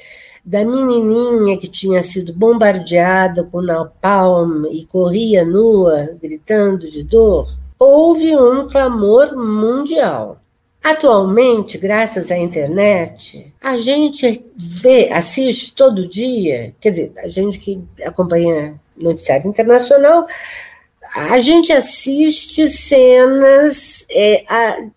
da 0.44 0.64
menininha 0.64 1.58
que 1.58 1.66
tinha 1.66 2.02
sido 2.02 2.32
bombardeada 2.32 3.42
com 3.42 3.60
napalm 3.60 4.66
e 4.70 4.86
corria 4.86 5.44
nua, 5.44 6.16
gritando 6.22 6.88
de 6.88 7.02
dor, 7.02 7.46
houve 7.76 8.36
um 8.36 8.68
clamor 8.68 9.36
mundial. 9.36 10.38
Atualmente, 10.82 11.76
graças 11.76 12.30
à 12.30 12.38
internet, 12.38 13.52
a 13.60 13.76
gente 13.76 14.44
vê, 14.56 15.10
assiste 15.12 15.74
todo 15.74 16.08
dia, 16.08 16.74
quer 16.80 16.90
dizer, 16.90 17.12
a 17.18 17.28
gente 17.28 17.58
que 17.58 17.82
acompanha 18.02 18.80
noticiário 18.96 19.46
internacional, 19.46 20.26
a 21.14 21.38
gente 21.38 21.70
assiste 21.72 22.68
cenas 22.70 24.06
é, 24.10 24.44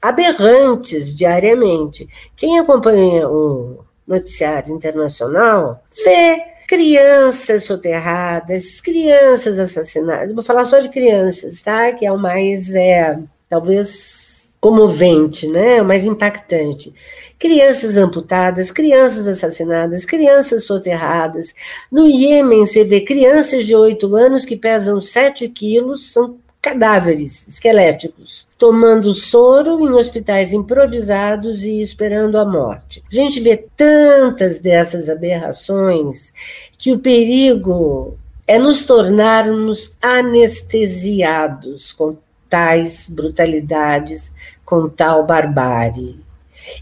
aberrantes 0.02 1.14
diariamente. 1.14 2.08
Quem 2.38 2.60
acompanha 2.60 3.28
o 3.28 3.84
noticiário 4.08 4.74
internacional 4.74 5.84
vê 6.06 6.42
crianças 6.68 7.66
soterradas, 7.66 8.80
crianças 8.80 9.60
assassinadas. 9.60 10.34
Vou 10.34 10.44
falar 10.44 10.66
só 10.66 10.80
de 10.80 10.90
crianças, 10.90 11.62
tá? 11.62 11.92
Que 11.92 12.06
é 12.06 12.12
o 12.12 12.18
mais, 12.18 12.74
é, 12.74 13.20
talvez 13.50 14.23
comovente, 14.64 15.46
né? 15.46 15.82
O 15.82 15.86
mais 15.86 16.06
impactante. 16.06 16.94
Crianças 17.38 17.98
amputadas, 17.98 18.72
crianças 18.72 19.28
assassinadas, 19.28 20.06
crianças 20.06 20.64
soterradas. 20.64 21.54
No 21.92 22.08
Iêmen, 22.08 22.66
você 22.66 22.86
vê 22.86 23.02
crianças 23.02 23.66
de 23.66 23.76
8 23.76 24.16
anos 24.16 24.46
que 24.46 24.56
pesam 24.56 25.02
7 25.02 25.50
quilos, 25.50 26.14
são 26.14 26.38
cadáveres 26.62 27.46
esqueléticos, 27.46 28.48
tomando 28.58 29.12
soro 29.12 29.86
em 29.86 29.92
hospitais 29.92 30.54
improvisados 30.54 31.66
e 31.66 31.82
esperando 31.82 32.38
a 32.38 32.46
morte. 32.46 33.04
A 33.12 33.14
gente 33.14 33.42
vê 33.42 33.66
tantas 33.76 34.60
dessas 34.60 35.10
aberrações 35.10 36.34
que 36.78 36.94
o 36.94 37.00
perigo 37.00 38.18
é 38.48 38.58
nos 38.58 38.86
tornarmos 38.86 39.98
anestesiados 40.02 41.92
com 41.92 42.16
tais 42.54 43.10
brutalidades, 43.10 44.32
com 44.66 44.90
tal 44.90 45.26
barbárie. 45.26 46.20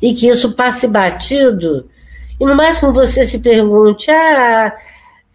E 0.02 0.14
que 0.14 0.28
isso 0.28 0.54
passe 0.54 0.88
batido, 0.88 1.90
e 2.40 2.46
no 2.46 2.56
máximo 2.56 2.92
você 2.92 3.26
se 3.26 3.40
pergunte: 3.40 4.10
ah, 4.10 4.76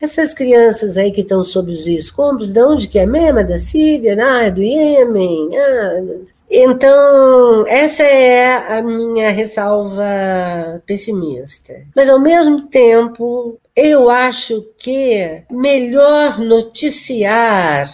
essas 0.00 0.34
crianças 0.34 0.96
aí 0.96 1.12
que 1.12 1.20
estão 1.20 1.44
sob 1.44 1.70
os 1.70 1.86
escombros, 1.86 2.52
de 2.52 2.60
onde 2.62 2.88
que 2.88 2.98
é 2.98 3.06
mesmo? 3.06 3.38
É 3.38 3.44
da 3.44 3.58
Síria? 3.58 4.16
Ah, 4.20 4.44
é 4.44 4.50
do 4.50 4.60
Iêmen? 4.60 5.50
Ah. 5.56 6.34
Então, 6.50 7.66
essa 7.66 8.02
é 8.02 8.78
a 8.78 8.82
minha 8.82 9.30
ressalva 9.30 10.04
pessimista. 10.86 11.74
Mas, 11.94 12.08
ao 12.08 12.20
mesmo 12.20 12.62
tempo, 12.62 13.58
eu 13.74 14.10
acho 14.10 14.64
que 14.78 15.42
melhor 15.50 16.38
noticiar 16.38 17.88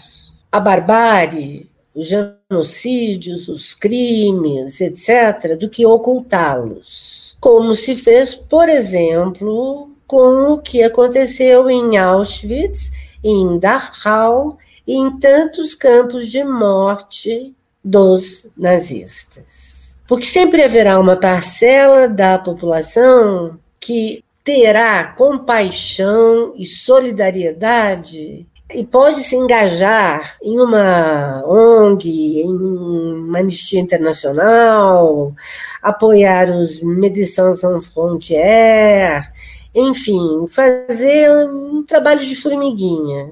a 0.51 0.61
barbárie 0.61 1.69
os 1.95 2.09
genocídios, 2.09 3.49
os 3.49 3.75
crimes, 3.75 4.81
etc., 4.81 5.57
do 5.59 5.69
que 5.69 5.85
ocultá-los. 5.85 7.37
Como 7.41 7.75
se 7.75 7.95
fez, 7.95 8.35
por 8.35 8.69
exemplo, 8.69 9.91
com 10.07 10.53
o 10.53 10.59
que 10.59 10.83
aconteceu 10.83 11.69
em 11.69 11.97
Auschwitz, 11.97 12.91
em 13.23 13.59
Dachau 13.59 14.59
e 14.87 14.95
em 14.95 15.19
tantos 15.19 15.75
campos 15.75 16.29
de 16.29 16.45
morte 16.45 17.55
dos 17.85 18.47
nazistas. 18.57 20.01
Porque 20.07 20.27
sempre 20.27 20.63
haverá 20.63 20.99
uma 20.99 21.17
parcela 21.17 22.09
da 22.09 22.39
população 22.39 23.59
que 23.81 24.25
terá 24.45 25.05
compaixão 25.05 26.55
e 26.57 26.67
solidariedade 26.67 28.47
e 28.75 28.85
pode 28.85 29.23
se 29.23 29.37
engajar 29.37 30.37
em 30.43 30.59
uma 30.59 31.43
ONG, 31.47 32.43
em 32.43 32.49
uma 32.49 33.39
Anistia 33.39 33.81
Internacional, 33.81 35.35
apoiar 35.83 36.51
os 36.51 36.81
Médecins 36.83 37.61
Sans 37.61 37.87
Frontières, 37.87 39.31
enfim, 39.75 40.47
fazer 40.49 41.31
um 41.49 41.83
trabalho 41.83 42.21
de 42.21 42.37
formiguinha. 42.37 43.31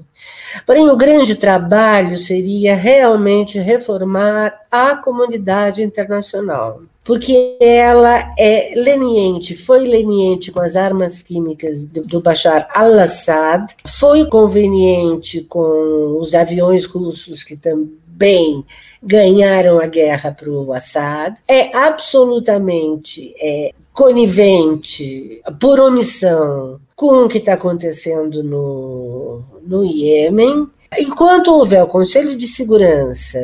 Porém, 0.65 0.89
o 0.89 0.97
grande 0.97 1.35
trabalho 1.35 2.17
seria 2.17 2.75
realmente 2.75 3.59
reformar 3.59 4.53
a 4.71 4.95
comunidade 4.95 5.83
internacional 5.83 6.81
porque 7.03 7.57
ela 7.59 8.33
é 8.37 8.73
leniente, 8.75 9.55
foi 9.55 9.87
leniente 9.87 10.51
com 10.51 10.61
as 10.61 10.75
armas 10.75 11.23
químicas 11.23 11.83
do, 11.83 12.21
Bashar 12.21 12.67
al-Assad, 12.73 13.73
foi 13.87 14.25
conveniente 14.25 15.41
com 15.41 16.17
os 16.19 16.33
aviões 16.33 16.85
russos 16.85 17.43
que 17.43 17.57
também 17.57 18.63
ganharam 19.01 19.79
a 19.79 19.87
guerra 19.87 20.31
para 20.31 20.49
o 20.49 20.71
Assad, 20.73 21.35
é 21.47 21.75
absolutamente 21.75 23.33
é, 23.39 23.73
conivente, 23.91 25.41
por 25.59 25.79
omissão, 25.79 26.79
com 26.95 27.25
o 27.25 27.27
que 27.27 27.39
está 27.39 27.53
acontecendo 27.53 28.43
no, 28.43 29.41
no 29.65 29.83
Iêmen. 29.83 30.67
Enquanto 30.99 31.51
houver 31.51 31.83
o 31.83 31.87
Conselho 31.87 32.35
de 32.37 32.47
Segurança 32.47 33.39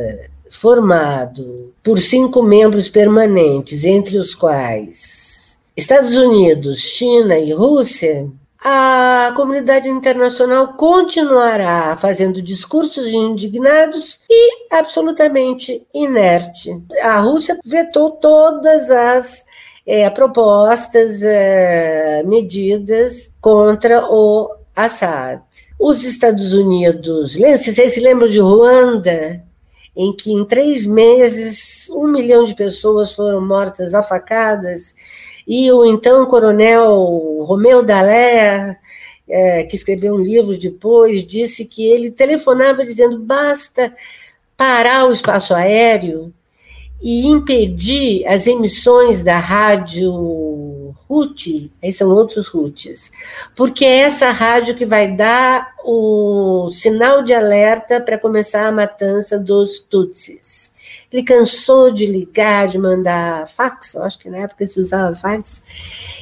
formado 0.57 1.73
por 1.83 1.99
cinco 1.99 2.43
membros 2.43 2.89
permanentes, 2.89 3.85
entre 3.85 4.17
os 4.17 4.35
quais 4.35 5.57
Estados 5.77 6.17
Unidos, 6.17 6.79
China 6.79 7.37
e 7.37 7.53
Rússia, 7.53 8.27
a 8.59 9.31
comunidade 9.35 9.87
internacional 9.87 10.73
continuará 10.73 11.95
fazendo 11.95 12.41
discursos 12.41 13.05
indignados 13.05 14.19
e 14.27 14.73
absolutamente 14.73 15.85
inerte. 15.93 16.81
A 16.99 17.19
Rússia 17.19 17.59
vetou 17.63 18.11
todas 18.11 18.89
as 18.89 19.45
é, 19.85 20.09
propostas, 20.09 21.21
é, 21.21 22.23
medidas 22.25 23.31
contra 23.39 24.03
o 24.11 24.49
Assad. 24.75 25.41
Os 25.79 26.03
Estados 26.03 26.53
Unidos, 26.53 27.37
vocês 27.37 27.93
se 27.93 27.99
lembram 27.99 28.27
de 28.27 28.39
Ruanda, 28.39 29.43
em 29.97 30.15
que 30.15 30.31
em 30.31 30.45
três 30.45 30.85
meses 30.85 31.89
um 31.89 32.07
milhão 32.07 32.43
de 32.43 32.53
pessoas 32.53 33.11
foram 33.11 33.41
mortas 33.41 33.95
afacadas 33.95 34.95
e 35.47 35.71
o 35.71 35.85
então 35.85 36.25
coronel 36.27 37.43
Romeu 37.43 37.81
Dallaire, 37.81 38.77
é, 39.27 39.63
que 39.63 39.75
escreveu 39.75 40.13
um 40.13 40.19
livro 40.19 40.57
depois, 40.57 41.25
disse 41.25 41.65
que 41.65 41.83
ele 41.87 42.11
telefonava 42.11 42.85
dizendo: 42.85 43.19
basta 43.19 43.95
parar 44.55 45.07
o 45.07 45.11
espaço 45.11 45.55
aéreo 45.55 46.33
e 47.01 47.27
impedir 47.27 48.25
as 48.27 48.47
emissões 48.47 49.23
da 49.23 49.37
rádio 49.37 50.11
RUT, 51.07 51.71
aí 51.81 51.93
são 51.93 52.09
outros 52.09 52.47
RUTs, 52.47 53.11
porque 53.55 53.85
é 53.85 53.99
essa 53.99 54.31
rádio 54.31 54.75
que 54.75 54.85
vai 54.85 55.15
dar 55.15 55.73
o 55.85 56.69
sinal 56.71 57.23
de 57.23 57.33
alerta 57.33 58.01
para 58.01 58.17
começar 58.17 58.67
a 58.67 58.71
matança 58.71 59.39
dos 59.39 59.79
Tutsis. 59.79 60.75
Ele 61.11 61.23
cansou 61.23 61.91
de 61.91 62.05
ligar, 62.05 62.67
de 62.67 62.77
mandar 62.77 63.47
fax, 63.47 63.95
acho 63.95 64.19
que 64.19 64.29
na 64.29 64.39
época 64.39 64.65
se 64.65 64.81
usava 64.81 65.15
fax, 65.15 65.63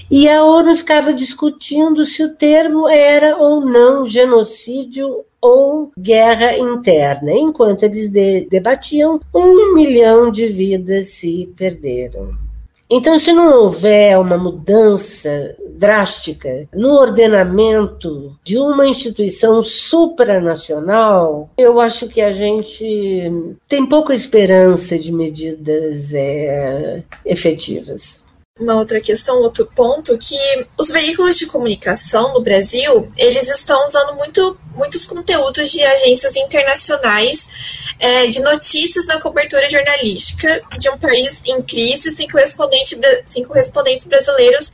e 0.09 0.29
a 0.29 0.43
ONU 0.43 0.75
ficava 0.75 1.13
discutindo 1.13 2.05
se 2.05 2.23
o 2.23 2.33
termo 2.33 2.87
era 2.87 3.37
ou 3.37 3.61
não 3.61 4.05
genocídio 4.05 5.25
ou 5.45 5.91
guerra 5.97 6.57
interna. 6.57 7.31
Enquanto 7.31 7.83
eles 7.83 8.09
de 8.09 8.47
debatiam, 8.49 9.19
um 9.33 9.73
milhão 9.73 10.31
de 10.31 10.47
vidas 10.47 11.09
se 11.09 11.49
perderam. 11.55 12.45
Então, 12.87 13.17
se 13.17 13.33
não 13.33 13.63
houver 13.63 14.17
uma 14.19 14.37
mudança 14.37 15.55
drástica 15.71 16.67
no 16.73 16.93
ordenamento 16.93 18.37
de 18.43 18.59
uma 18.59 18.87
instituição 18.87 19.63
supranacional, 19.63 21.49
eu 21.57 21.79
acho 21.79 22.07
que 22.07 22.21
a 22.21 22.31
gente 22.31 23.31
tem 23.67 23.85
pouca 23.87 24.13
esperança 24.13 24.99
de 24.99 25.11
medidas 25.11 26.13
é, 26.13 27.03
efetivas 27.25 28.23
uma 28.57 28.75
outra 28.75 29.01
questão, 29.01 29.41
outro 29.41 29.69
ponto, 29.75 30.17
que 30.17 30.37
os 30.79 30.87
veículos 30.87 31.37
de 31.37 31.45
comunicação 31.45 32.33
no 32.33 32.41
Brasil, 32.41 33.11
eles 33.17 33.49
estão 33.49 33.85
usando 33.85 34.15
muito, 34.15 34.57
muitos 34.73 35.05
conteúdos 35.05 35.73
de 35.73 35.83
agências 35.83 36.37
internacionais 36.37 37.49
é, 37.99 38.27
de 38.27 38.41
notícias 38.41 39.07
na 39.07 39.19
cobertura 39.19 39.69
jornalística 39.69 40.63
de 40.79 40.89
um 40.89 40.97
país 40.97 41.41
em 41.45 41.61
crise 41.63 42.15
sem, 42.15 42.29
correspondente, 42.29 42.97
sem 43.27 43.43
correspondentes 43.43 44.07
brasileiros 44.07 44.71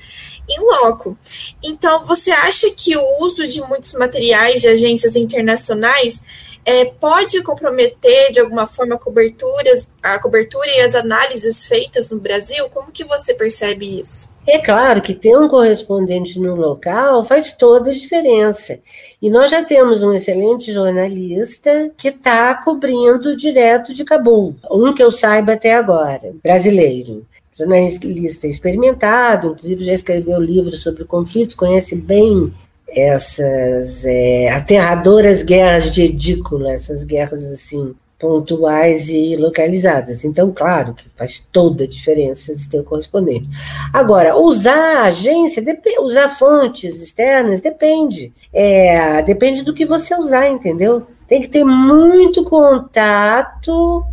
em 0.48 0.60
loco. 0.60 1.18
Então, 1.64 2.06
você 2.06 2.30
acha 2.30 2.70
que 2.70 2.96
o 2.96 3.24
uso 3.24 3.48
de 3.48 3.62
muitos 3.62 3.94
materiais 3.94 4.62
de 4.62 4.68
agências 4.68 5.16
internacionais 5.16 6.22
é, 6.66 6.86
pode 6.86 7.42
comprometer 7.44 8.32
de 8.32 8.40
alguma 8.40 8.68
forma 8.68 8.96
a 8.96 9.00
cobertura, 9.00 9.72
a 10.04 10.20
cobertura 10.20 10.68
e 10.68 10.82
as 10.82 10.96
análises 10.96 11.66
feitas 11.66 12.12
no 12.12 12.20
Brasil? 12.20 12.70
Como 12.70 12.92
que 12.92 13.04
você 13.04 13.34
percebe 13.34 14.00
isso? 14.00 14.30
É 14.48 14.58
claro 14.58 15.02
que 15.02 15.14
ter 15.14 15.38
um 15.38 15.48
correspondente 15.48 16.40
no 16.40 16.56
local 16.56 17.24
faz 17.24 17.52
toda 17.54 17.92
a 17.92 17.94
diferença. 17.94 18.80
E 19.22 19.30
nós 19.30 19.52
já 19.52 19.64
temos 19.64 20.02
um 20.02 20.14
excelente 20.14 20.74
jornalista 20.74 21.92
que 21.96 22.08
está 22.08 22.56
cobrindo 22.56 23.36
direto 23.36 23.94
de 23.94 24.04
Cabul, 24.04 24.56
um 24.70 24.94
que 24.94 25.04
eu 25.04 25.12
saiba 25.12 25.54
até 25.54 25.74
agora, 25.74 26.34
brasileiro. 26.44 27.26
Jornalista 27.56 28.48
experimentado, 28.48 29.50
inclusive 29.50 29.86
já 29.86 29.94
escreveu 29.94 30.40
livros 30.40 30.82
sobre 30.82 31.06
conflitos, 31.06 31.54
conhece 31.54 31.96
bem 31.96 32.52
essas 32.94 34.06
é, 34.06 34.50
aterradoras 34.50 35.42
guerras 35.42 35.92
de 35.92 36.04
edícula, 36.04 36.72
essas 36.72 37.04
guerras 37.04 37.44
assim 37.46 37.96
pontuais 38.22 39.10
e 39.10 39.36
localizadas. 39.36 40.24
Então, 40.24 40.52
claro 40.52 40.94
que 40.94 41.10
faz 41.16 41.44
toda 41.52 41.86
a 41.86 41.88
diferença 41.88 42.56
de 42.56 42.70
ter 42.70 42.80
o 42.80 42.84
correspondente. 42.84 43.50
Agora, 43.92 44.38
usar 44.38 44.98
a 44.98 45.06
agência, 45.06 45.64
usar 46.00 46.30
fontes 46.30 47.02
externas, 47.02 47.62
depende. 47.62 48.32
É, 48.54 49.24
depende 49.24 49.64
do 49.64 49.74
que 49.74 49.86
você 49.86 50.16
usar, 50.16 50.48
entendeu? 50.48 51.08
Tem 51.28 51.42
que 51.42 51.50
ter 51.50 51.64
muito 51.64 52.44
contato 52.44 54.06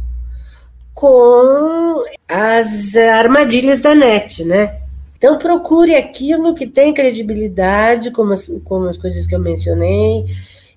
com 0.95 2.03
as 2.27 2.97
armadilhas 2.97 3.83
da 3.83 3.95
net, 3.95 4.43
né? 4.43 4.88
Então, 5.19 5.37
procure 5.37 5.97
aquilo 5.97 6.55
que 6.55 6.67
tem 6.67 6.95
credibilidade, 6.95 8.13
como 8.13 8.33
as, 8.33 8.49
como 8.65 8.87
as 8.87 8.97
coisas 8.97 9.27
que 9.27 9.35
eu 9.35 9.41
mencionei, 9.41 10.25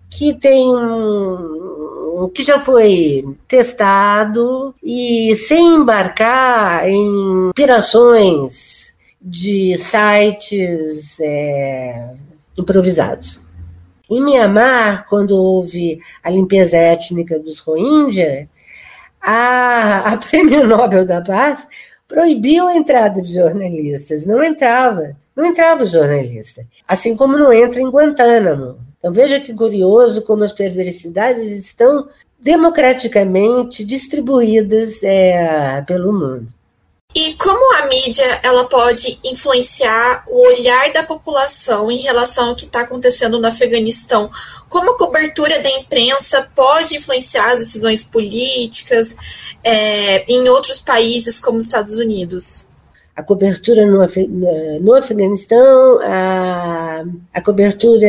que 0.09 0.33
tem 0.33 0.67
um, 0.67 2.29
que 2.33 2.43
já 2.43 2.59
foi 2.59 3.23
testado 3.47 4.75
e 4.83 5.35
sem 5.35 5.75
embarcar 5.75 6.89
em 6.89 7.47
inspirações 7.49 8.95
de 9.21 9.77
sites 9.77 11.19
é, 11.19 12.13
improvisados. 12.57 13.39
Em 14.09 14.21
Mianmar, 14.21 15.05
quando 15.07 15.37
houve 15.37 16.01
a 16.23 16.29
limpeza 16.29 16.75
étnica 16.77 17.39
dos 17.39 17.59
Rohingya, 17.59 18.49
a, 19.21 20.13
a 20.13 20.17
Prêmio 20.19 20.67
Nobel 20.67 21.05
da 21.05 21.21
Paz 21.21 21.67
proibiu 22.11 22.67
a 22.67 22.75
entrada 22.75 23.21
de 23.21 23.33
jornalistas. 23.33 24.25
Não 24.27 24.43
entrava, 24.43 25.15
não 25.33 25.45
entrava 25.45 25.85
jornalista. 25.85 26.65
Assim 26.85 27.15
como 27.15 27.37
não 27.37 27.53
entra 27.53 27.79
em 27.79 27.89
Guantánamo. 27.89 28.77
Então 28.99 29.13
veja 29.13 29.39
que 29.39 29.53
curioso 29.53 30.21
como 30.23 30.43
as 30.43 30.51
perversidades 30.51 31.49
estão 31.49 32.09
democraticamente 32.37 33.85
distribuídas 33.85 35.01
é, 35.03 35.81
pelo 35.87 36.11
mundo. 36.11 36.47
E 37.13 37.33
como 37.33 37.75
a 37.75 37.87
mídia 37.87 38.39
ela 38.41 38.65
pode 38.65 39.19
influenciar 39.23 40.23
o 40.27 40.47
olhar 40.47 40.93
da 40.93 41.03
população 41.03 41.91
em 41.91 41.97
relação 41.97 42.49
ao 42.49 42.55
que 42.55 42.65
está 42.65 42.81
acontecendo 42.81 43.37
no 43.37 43.47
Afeganistão? 43.47 44.31
Como 44.69 44.91
a 44.91 44.97
cobertura 44.97 45.59
da 45.61 45.69
imprensa 45.71 46.49
pode 46.55 46.95
influenciar 46.95 47.51
as 47.51 47.59
decisões 47.59 48.03
políticas 48.05 49.17
é, 49.61 50.23
em 50.31 50.47
outros 50.47 50.81
países 50.81 51.39
como 51.39 51.57
os 51.57 51.65
Estados 51.65 51.99
Unidos? 51.99 52.69
A 53.13 53.21
cobertura 53.21 53.85
no, 53.85 53.99
no 54.79 54.93
Afeganistão, 54.93 55.99
a, 56.01 57.03
a 57.33 57.41
cobertura 57.41 58.07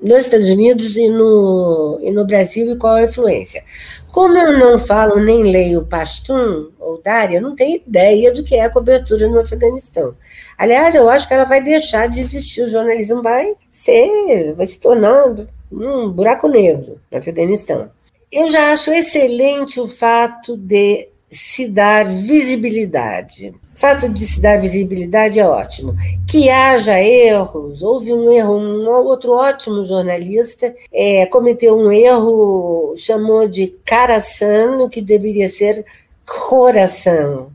nos 0.00 0.24
Estados 0.24 0.48
Unidos 0.48 0.96
e 0.96 1.08
no, 1.08 1.98
e 2.02 2.10
no 2.10 2.26
Brasil 2.26 2.70
e 2.70 2.76
qual 2.76 2.94
a 2.94 3.04
influência. 3.04 3.62
Como 4.12 4.36
eu 4.38 4.56
não 4.58 4.78
falo 4.78 5.18
nem 5.18 5.42
leio 5.42 5.86
Pashtun 5.86 6.68
ou 6.78 7.00
Dari, 7.02 7.34
eu 7.34 7.42
não 7.42 7.54
tenho 7.54 7.76
ideia 7.76 8.32
do 8.32 8.44
que 8.44 8.54
é 8.54 8.64
a 8.64 8.70
cobertura 8.70 9.28
no 9.28 9.40
Afeganistão. 9.40 10.14
Aliás, 10.56 10.94
eu 10.94 11.08
acho 11.08 11.26
que 11.26 11.34
ela 11.34 11.44
vai 11.44 11.62
deixar 11.62 12.08
de 12.08 12.20
existir, 12.20 12.62
o 12.62 12.68
jornalismo 12.68 13.22
vai 13.22 13.54
ser, 13.70 14.52
vai 14.54 14.66
se 14.66 14.78
tornando 14.78 15.48
um 15.72 16.10
buraco 16.10 16.46
negro 16.48 17.00
no 17.10 17.18
Afeganistão. 17.18 17.90
Eu 18.30 18.48
já 18.48 18.72
acho 18.72 18.92
excelente 18.92 19.80
o 19.80 19.88
fato 19.88 20.56
de 20.56 21.08
se 21.34 21.68
dar 21.68 22.06
visibilidade. 22.06 23.52
O 23.74 23.78
fato 23.78 24.08
de 24.08 24.24
se 24.26 24.40
dar 24.40 24.60
visibilidade 24.60 25.40
é 25.40 25.46
ótimo. 25.46 25.94
Que 26.28 26.48
haja 26.48 27.00
erros, 27.00 27.82
houve 27.82 28.12
um 28.12 28.32
erro, 28.32 28.56
um 28.56 28.88
outro 28.88 29.32
ótimo 29.32 29.84
jornalista 29.84 30.72
é, 30.92 31.26
cometeu 31.26 31.76
um 31.76 31.90
erro, 31.90 32.94
chamou 32.96 33.48
de 33.48 33.74
Caraçano, 33.84 34.88
que 34.88 35.02
deveria 35.02 35.48
ser 35.48 35.84
coração, 36.24 37.48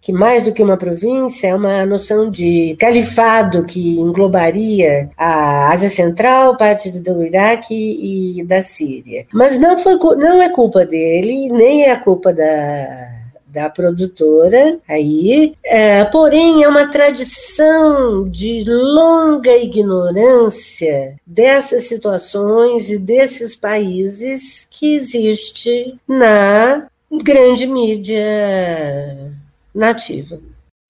que 0.00 0.12
mais 0.12 0.44
do 0.44 0.52
que 0.52 0.62
uma 0.62 0.76
província 0.76 1.48
é 1.48 1.54
uma 1.54 1.84
noção 1.84 2.30
de 2.30 2.76
califado 2.78 3.64
que 3.64 3.98
englobaria 3.98 5.10
a 5.16 5.72
Ásia 5.72 5.90
Central, 5.90 6.56
partes 6.56 7.00
do 7.00 7.22
Iraque 7.22 7.74
e 7.74 8.44
da 8.44 8.62
Síria. 8.62 9.26
Mas 9.32 9.58
não, 9.58 9.76
foi, 9.76 9.96
não 10.16 10.40
é 10.40 10.48
culpa 10.50 10.84
dele, 10.84 11.48
nem 11.48 11.84
é 11.84 11.90
a 11.90 11.98
culpa 11.98 12.32
da 12.32 13.23
da 13.54 13.70
produtora 13.70 14.80
aí, 14.88 15.54
é, 15.64 16.04
porém 16.06 16.64
é 16.64 16.68
uma 16.68 16.88
tradição 16.88 18.28
de 18.28 18.64
longa 18.66 19.56
ignorância 19.56 21.14
dessas 21.24 21.84
situações 21.84 22.90
e 22.90 22.98
desses 22.98 23.54
países 23.54 24.66
que 24.68 24.96
existe 24.96 25.96
na 26.08 26.88
grande 27.22 27.66
mídia 27.66 29.32
nativa. 29.72 30.40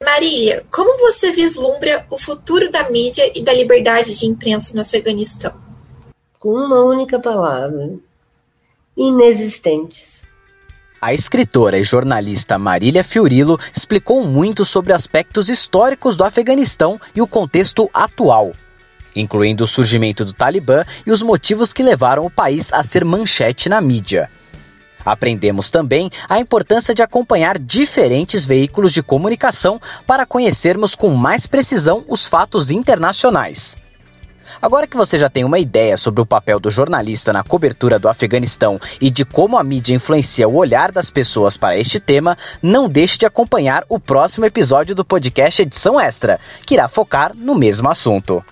Marília, 0.03 0.65
como 0.71 0.99
você 0.99 1.31
vislumbra 1.33 2.07
o 2.11 2.19
futuro 2.19 2.71
da 2.71 2.89
mídia 2.91 3.31
e 3.35 3.43
da 3.43 3.53
liberdade 3.53 4.19
de 4.19 4.27
imprensa 4.27 4.75
no 4.75 4.81
Afeganistão? 4.81 5.55
Com 6.39 6.55
uma 6.55 6.81
única 6.81 7.21
palavra: 7.21 7.95
inexistentes. 8.97 10.34
A 11.05 11.13
escritora 11.13 11.79
e 11.79 11.85
jornalista 11.85 12.59
Marília 12.59 13.05
Fiorilo 13.05 13.61
explicou 13.77 14.27
muito 14.27 14.65
sobre 14.65 14.91
aspectos 14.91 15.51
históricos 15.51 16.17
do 16.17 16.25
Afeganistão 16.25 16.99
e 17.15 17.21
o 17.21 17.27
contexto 17.27 17.91
atual, 17.93 18.53
incluindo 19.15 19.65
o 19.65 19.67
surgimento 19.67 20.25
do 20.25 20.33
Talibã 20.33 20.83
e 21.07 21.11
os 21.11 21.21
motivos 21.21 21.75
que 21.75 21.83
levaram 21.83 22.25
o 22.25 22.31
país 22.31 22.73
a 22.73 22.83
ser 22.83 23.05
manchete 23.05 23.69
na 23.69 23.83
mídia. 23.83 24.31
Aprendemos 25.05 25.69
também 25.69 26.11
a 26.27 26.41
importância 26.41 26.95
de 26.95 27.03
acompanhar 27.03 27.59
diferentes 27.59 28.47
veículos 28.47 28.91
de 28.91 29.03
comunicação 29.03 29.79
para 30.07 30.25
conhecermos 30.25 30.95
com 30.95 31.11
mais 31.11 31.47
precisão 31.47 32.03
os 32.09 32.27
fatos 32.27 32.71
internacionais. 32.71 33.77
Agora 34.61 34.87
que 34.87 34.97
você 34.97 35.19
já 35.19 35.29
tem 35.29 35.45
uma 35.45 35.59
ideia 35.59 35.97
sobre 35.97 36.21
o 36.21 36.27
papel 36.27 36.59
do 36.59 36.71
jornalista 36.71 37.33
na 37.33 37.43
cobertura 37.43 37.99
do 37.99 38.09
Afeganistão 38.09 38.81
e 39.01 39.11
de 39.11 39.25
como 39.25 39.59
a 39.59 39.65
mídia 39.65 39.95
influencia 39.95 40.49
o 40.49 40.57
olhar 40.57 40.91
das 40.93 41.11
pessoas 41.11 41.57
para 41.57 41.77
este 41.77 42.01
tema, 42.01 42.37
não 42.63 42.89
deixe 42.89 43.19
de 43.19 43.27
acompanhar 43.27 43.85
o 43.89 43.99
próximo 43.99 44.47
episódio 44.47 44.95
do 44.95 45.05
podcast 45.05 45.63
Edição 45.63 46.01
Extra, 46.01 46.39
que 46.67 46.75
irá 46.75 46.89
focar 46.89 47.33
no 47.39 47.55
mesmo 47.55 47.89
assunto. 47.89 48.45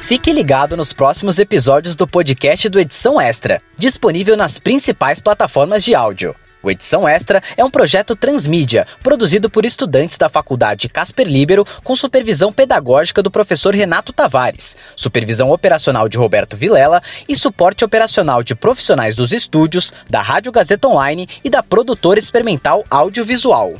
Fique 0.00 0.32
ligado 0.32 0.76
nos 0.76 0.92
próximos 0.92 1.38
episódios 1.38 1.96
do 1.96 2.06
podcast 2.06 2.68
do 2.68 2.78
Edição 2.78 3.20
Extra, 3.20 3.62
disponível 3.78 4.36
nas 4.36 4.58
principais 4.58 5.22
plataformas 5.22 5.82
de 5.82 5.94
áudio. 5.94 6.34
O 6.62 6.70
Edição 6.70 7.08
Extra 7.08 7.42
é 7.56 7.64
um 7.64 7.70
projeto 7.70 8.14
transmídia, 8.14 8.86
produzido 9.02 9.50
por 9.50 9.64
estudantes 9.64 10.16
da 10.16 10.28
Faculdade 10.28 10.88
Casper 10.88 11.26
Libero, 11.26 11.66
com 11.82 11.96
supervisão 11.96 12.52
pedagógica 12.52 13.22
do 13.22 13.30
professor 13.30 13.74
Renato 13.74 14.12
Tavares, 14.12 14.76
supervisão 14.94 15.50
operacional 15.50 16.08
de 16.08 16.16
Roberto 16.16 16.56
Vilela 16.56 17.02
e 17.28 17.34
suporte 17.34 17.84
operacional 17.84 18.42
de 18.42 18.54
profissionais 18.54 19.16
dos 19.16 19.32
estúdios, 19.32 19.92
da 20.08 20.20
Rádio 20.20 20.52
Gazeta 20.52 20.86
Online 20.86 21.28
e 21.42 21.50
da 21.50 21.62
produtora 21.62 22.18
experimental 22.18 22.84
audiovisual. 22.88 23.74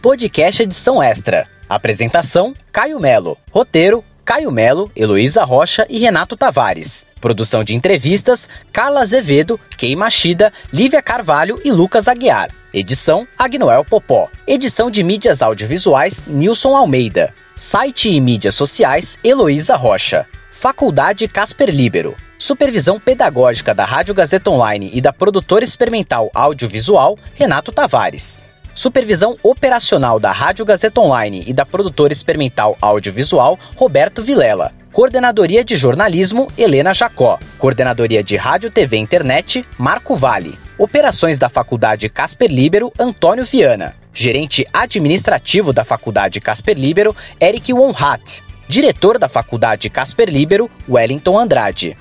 Podcast 0.00 0.62
Edição 0.62 1.02
Extra. 1.02 1.48
Apresentação: 1.68 2.54
Caio 2.72 3.00
Melo. 3.00 3.36
Roteiro: 3.50 4.04
Caio 4.26 4.50
Melo, 4.50 4.90
Heloísa 4.96 5.44
Rocha 5.44 5.86
e 5.88 6.00
Renato 6.00 6.36
Tavares. 6.36 7.06
Produção 7.20 7.62
de 7.62 7.76
entrevistas: 7.76 8.48
Carla 8.72 9.02
Azevedo, 9.02 9.58
Kei 9.78 9.94
Machida, 9.94 10.52
Lívia 10.72 11.00
Carvalho 11.00 11.60
e 11.64 11.70
Lucas 11.70 12.08
Aguiar. 12.08 12.50
Edição: 12.74 13.24
Agnoel 13.38 13.84
Popó. 13.84 14.28
Edição 14.44 14.90
de 14.90 15.04
mídias 15.04 15.42
audiovisuais: 15.42 16.24
Nilson 16.26 16.74
Almeida. 16.74 17.32
Site 17.54 18.10
e 18.10 18.20
mídias 18.20 18.56
sociais: 18.56 19.16
Heloísa 19.22 19.76
Rocha. 19.76 20.26
Faculdade 20.50 21.28
Casper 21.28 21.70
Libero. 21.70 22.16
Supervisão 22.36 22.98
pedagógica 22.98 23.72
da 23.72 23.84
Rádio 23.84 24.12
Gazeta 24.12 24.50
Online 24.50 24.90
e 24.92 25.00
da 25.00 25.12
produtora 25.12 25.62
experimental 25.62 26.32
audiovisual: 26.34 27.16
Renato 27.32 27.70
Tavares. 27.70 28.40
Supervisão 28.76 29.38
operacional 29.42 30.20
da 30.20 30.30
Rádio 30.30 30.62
Gazeta 30.62 31.00
Online 31.00 31.42
e 31.46 31.54
da 31.54 31.64
produtora 31.64 32.12
experimental 32.12 32.76
audiovisual 32.78 33.58
Roberto 33.74 34.22
Vilela. 34.22 34.70
Coordenadoria 34.92 35.64
de 35.64 35.74
Jornalismo 35.76 36.46
Helena 36.58 36.92
Jacó. 36.92 37.38
Coordenadoria 37.58 38.22
de 38.22 38.36
Rádio 38.36 38.70
TV 38.70 38.98
Internet 38.98 39.64
Marco 39.78 40.14
Vale. 40.14 40.58
Operações 40.76 41.38
da 41.38 41.48
Faculdade 41.48 42.10
Casper 42.10 42.50
Libero 42.50 42.92
Antônio 42.98 43.46
Viana. 43.46 43.94
Gerente 44.12 44.66
administrativo 44.74 45.72
da 45.72 45.82
Faculdade 45.82 46.38
Casper 46.38 46.78
Libero 46.78 47.16
Eric 47.40 47.72
Wonhat. 47.72 48.44
Diretor 48.68 49.18
da 49.18 49.26
Faculdade 49.28 49.88
Casper 49.88 50.28
Libero 50.28 50.70
Wellington 50.86 51.38
Andrade. 51.38 51.96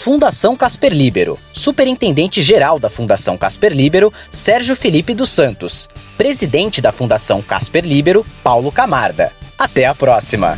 Fundação 0.00 0.56
Casper 0.56 0.94
Libero. 0.94 1.38
Superintendente-geral 1.52 2.78
da 2.78 2.88
Fundação 2.88 3.36
Casper 3.36 3.70
Libero, 3.70 4.10
Sérgio 4.30 4.74
Felipe 4.74 5.12
dos 5.12 5.28
Santos. 5.28 5.90
Presidente 6.16 6.80
da 6.80 6.90
Fundação 6.90 7.42
Casper 7.42 7.84
Libero, 7.84 8.24
Paulo 8.42 8.72
Camarda. 8.72 9.30
Até 9.58 9.84
a 9.84 9.94
próxima! 9.94 10.56